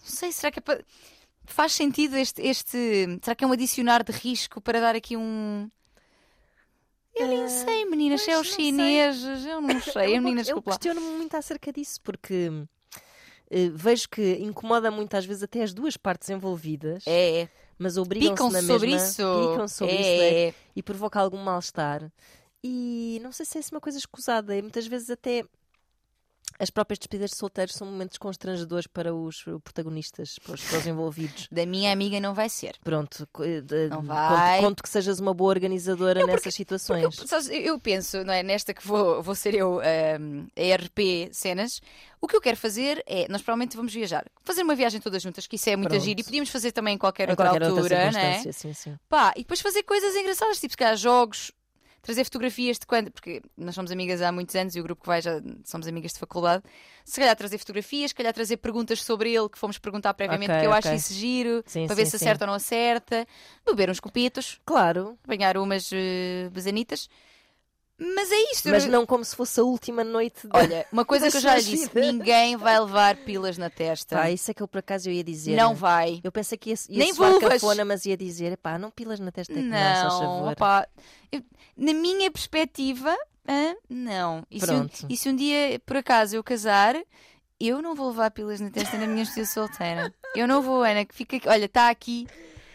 [0.00, 0.84] Não sei, será que é para...
[1.48, 3.18] Faz sentido este, este.
[3.22, 5.68] Será que é um adicionar de risco para dar aqui um.
[7.14, 8.64] Eu nem Ah, sei, meninas, se é os não sei.
[8.66, 10.16] chineses, eu não sei.
[10.16, 12.48] Eu, meninas, eu questiono-me muito acerca disso, porque
[13.50, 17.48] eh, vejo que incomoda muito às vezes até as duas partes envolvidas, É, é.
[17.76, 19.50] mas obrigam-se na sobre mesma, isso.
[19.50, 20.48] picam sobre é, isso não é?
[20.48, 20.54] é.
[20.76, 22.08] e provoca algum mal-estar.
[22.62, 25.44] E não sei se é assim uma coisa escusada, e muitas vezes até
[26.58, 30.86] as próprias despedidas de solteiros são momentos constrangedores para os protagonistas, para os, para os
[30.86, 31.48] envolvidos.
[31.58, 32.76] Da minha amiga não vai ser.
[32.84, 34.60] Pronto, eh, de- Não conto, vai.
[34.60, 37.02] conto que sejas uma boa organizadora nessas Porque situações.
[37.18, 38.42] eu, sabes, eu- eu penso, não é?
[38.42, 41.80] Nesta que vou, vou ser eu ahm, a RP cenas,
[42.20, 45.46] o que eu quero fazer é, nós provavelmente vamos viajar, fazer uma viagem todas juntas,
[45.46, 46.04] que isso é muito Pronto.
[46.04, 48.32] giro, e podíamos fazer também em qualquer Em outra qualquer outra altura, não é?
[48.34, 48.96] circunstância, sim, sim.
[49.08, 51.52] Pá, e depois fazer coisas engraçadas, tipo se calhar jogos,
[52.08, 55.06] trazer fotografias de quando, porque nós somos amigas há muitos anos e o grupo que
[55.06, 56.64] vai já somos amigas de faculdade,
[57.04, 60.54] se calhar trazer fotografias, se calhar trazer perguntas sobre ele que fomos perguntar previamente, Ok,
[60.54, 60.96] porque eu acho ok.
[60.96, 62.24] isso giro, Sim, para ver sim, se sim.
[62.24, 63.26] acerta ou não acerta,
[63.66, 67.10] beber uns copitos, Claro, apanhar umas uh, besanitas.
[67.98, 68.68] Mas é isto.
[68.68, 70.56] mas não como se fosse a última noite de...
[70.56, 74.16] Olha, uma coisa que eu já disse: ninguém vai levar pilas na testa.
[74.16, 75.56] Pá, isso é que eu por acaso eu ia dizer.
[75.56, 76.20] não vai.
[76.22, 79.32] Eu pensei que ia, ia Nem soar cafona, mas ia dizer, pá, não pilas na
[79.32, 80.54] testa que não, Não,
[81.76, 83.16] na minha perspectiva,
[83.88, 84.44] não.
[84.50, 85.06] E se, um, Pronto.
[85.08, 86.94] e se um dia, por acaso, eu casar,
[87.58, 90.14] eu não vou levar pilas na testa na minha despedida solteira.
[90.36, 92.26] Eu não vou, Ana, que fica aqui, olha, está aqui,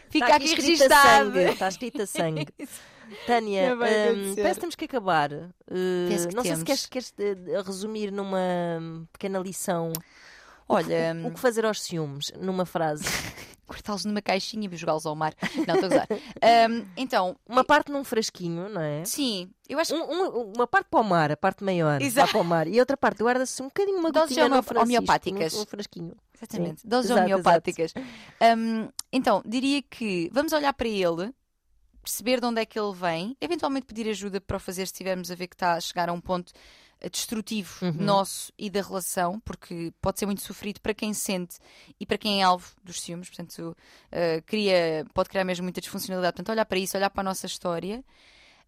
[0.09, 1.33] fica Está aqui, escrita registado.
[1.33, 2.47] sangue, Está escrita sangue.
[3.25, 4.41] Tânia, hum, acontecer.
[4.41, 5.31] parece que temos que acabar.
[5.31, 6.85] Uh, que não sei se temos.
[6.85, 8.37] queres, queres eh, resumir numa
[8.81, 9.91] hum, pequena lição
[10.67, 13.03] Olha, o que fazer aos ciúmes, numa frase.
[13.65, 15.33] cortá-los numa caixinha e jogá-los ao mar.
[15.67, 16.07] Não, estou a gozar.
[16.69, 19.03] Hum, então, Uma parte num frasquinho, não é?
[19.05, 22.31] sim, eu acho que Um- um- uma parte para o mar, a parte maior, Exato.
[22.31, 25.53] para o mar, e outra parte guarda-se um bocadinho uma Doses homeopáticas.
[25.53, 26.15] num frasquinho.
[26.35, 26.87] Exatamente, Sim.
[26.89, 27.93] doses Exato, homeopáticas.
[28.57, 31.33] Hum, então, diria que vamos olhar para ele,
[32.03, 35.31] perceber de onde é que ele vem, eventualmente pedir ajuda para o fazer se estivermos
[35.31, 36.51] a ver que está a chegar a um ponto
[37.01, 37.93] eh, destrutivo Uhum.
[37.93, 41.57] nosso e da relação, porque pode ser muito sofrido para quem sente
[41.99, 43.75] e para quem é alvo dos ciúmes, portanto,
[44.11, 46.33] eh, cria, pode criar mesmo muita disfuncionalidade.
[46.35, 48.03] Portanto, olhar para isso, olhar para a nossa história.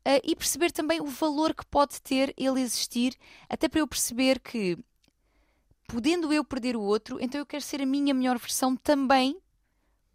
[0.05, 3.15] eh, e perceber também o valor que pode ter ele existir,
[3.49, 4.77] até para eu perceber que
[5.87, 9.37] podendo eu perder o outro, então eu quero ser a minha melhor versão também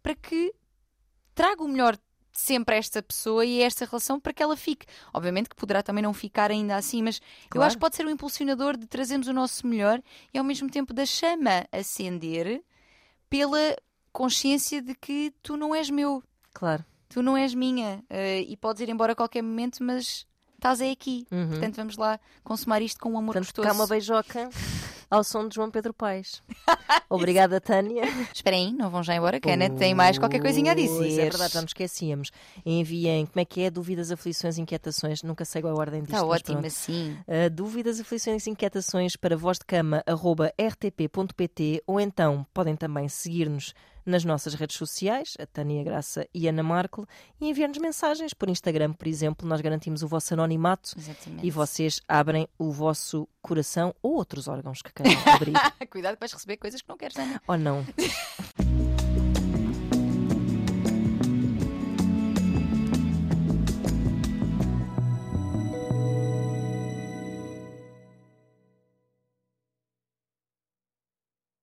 [0.03, 0.53] para que
[1.35, 1.97] traga o melhor
[2.31, 4.85] sempre a esta pessoa e a esta relação para que ela fique.
[5.13, 7.67] Obviamente que poderá também não ficar ainda assim, mas eu Claro.
[7.67, 10.01] acho que pode ser um impulsionador de trazermos o nosso melhor
[10.33, 12.63] e ao mesmo tempo da chama acender
[13.29, 13.75] pela
[14.11, 16.21] consciência de que tu não és meu,
[16.53, 16.83] Claro.
[17.09, 20.25] tu não és minha eh, e podes ir embora a qualquer momento, mas
[20.61, 21.25] estás aí aqui.
[21.31, 21.49] Uhum.
[21.49, 23.67] Portanto, vamos lá consumar isto com um amor Portanto, gostoso.
[23.67, 24.47] cá uma beijoca
[25.09, 26.43] ao som de João Pedro Paes.
[27.09, 28.03] Obrigada, Tânia.
[28.33, 30.87] Esperem aí, não vão já embora, que a Ana tem mais qualquer coisinha a Pois,
[30.89, 31.21] dizer.
[31.21, 32.31] É verdade, já nos esquecíamos.
[32.65, 33.69] Enviem, como é que é?
[33.71, 35.23] Dúvidas, aflições, inquietações.
[35.23, 36.13] Nunca sei qual é a ordem disto.
[36.13, 37.17] Está ótimo assim.
[37.27, 43.73] Uh, dúvidas, aflições, inquietações para vozdecama.rtp.pt ou então podem também seguir-nos
[44.05, 47.05] nas nossas redes sociais, a Tânia Graça e Ana Markel,
[47.39, 49.47] e enviar-nos mensagens por Instagram, por exemplo.
[49.47, 51.45] Nós garantimos o vosso anonimato Exatamente.
[51.45, 55.53] e vocês abrem o vosso coração ou outros órgãos que queiram abrir.
[55.89, 57.41] Cuidado que vais receber coisas que não queres, Ana.
[57.47, 57.85] ou não.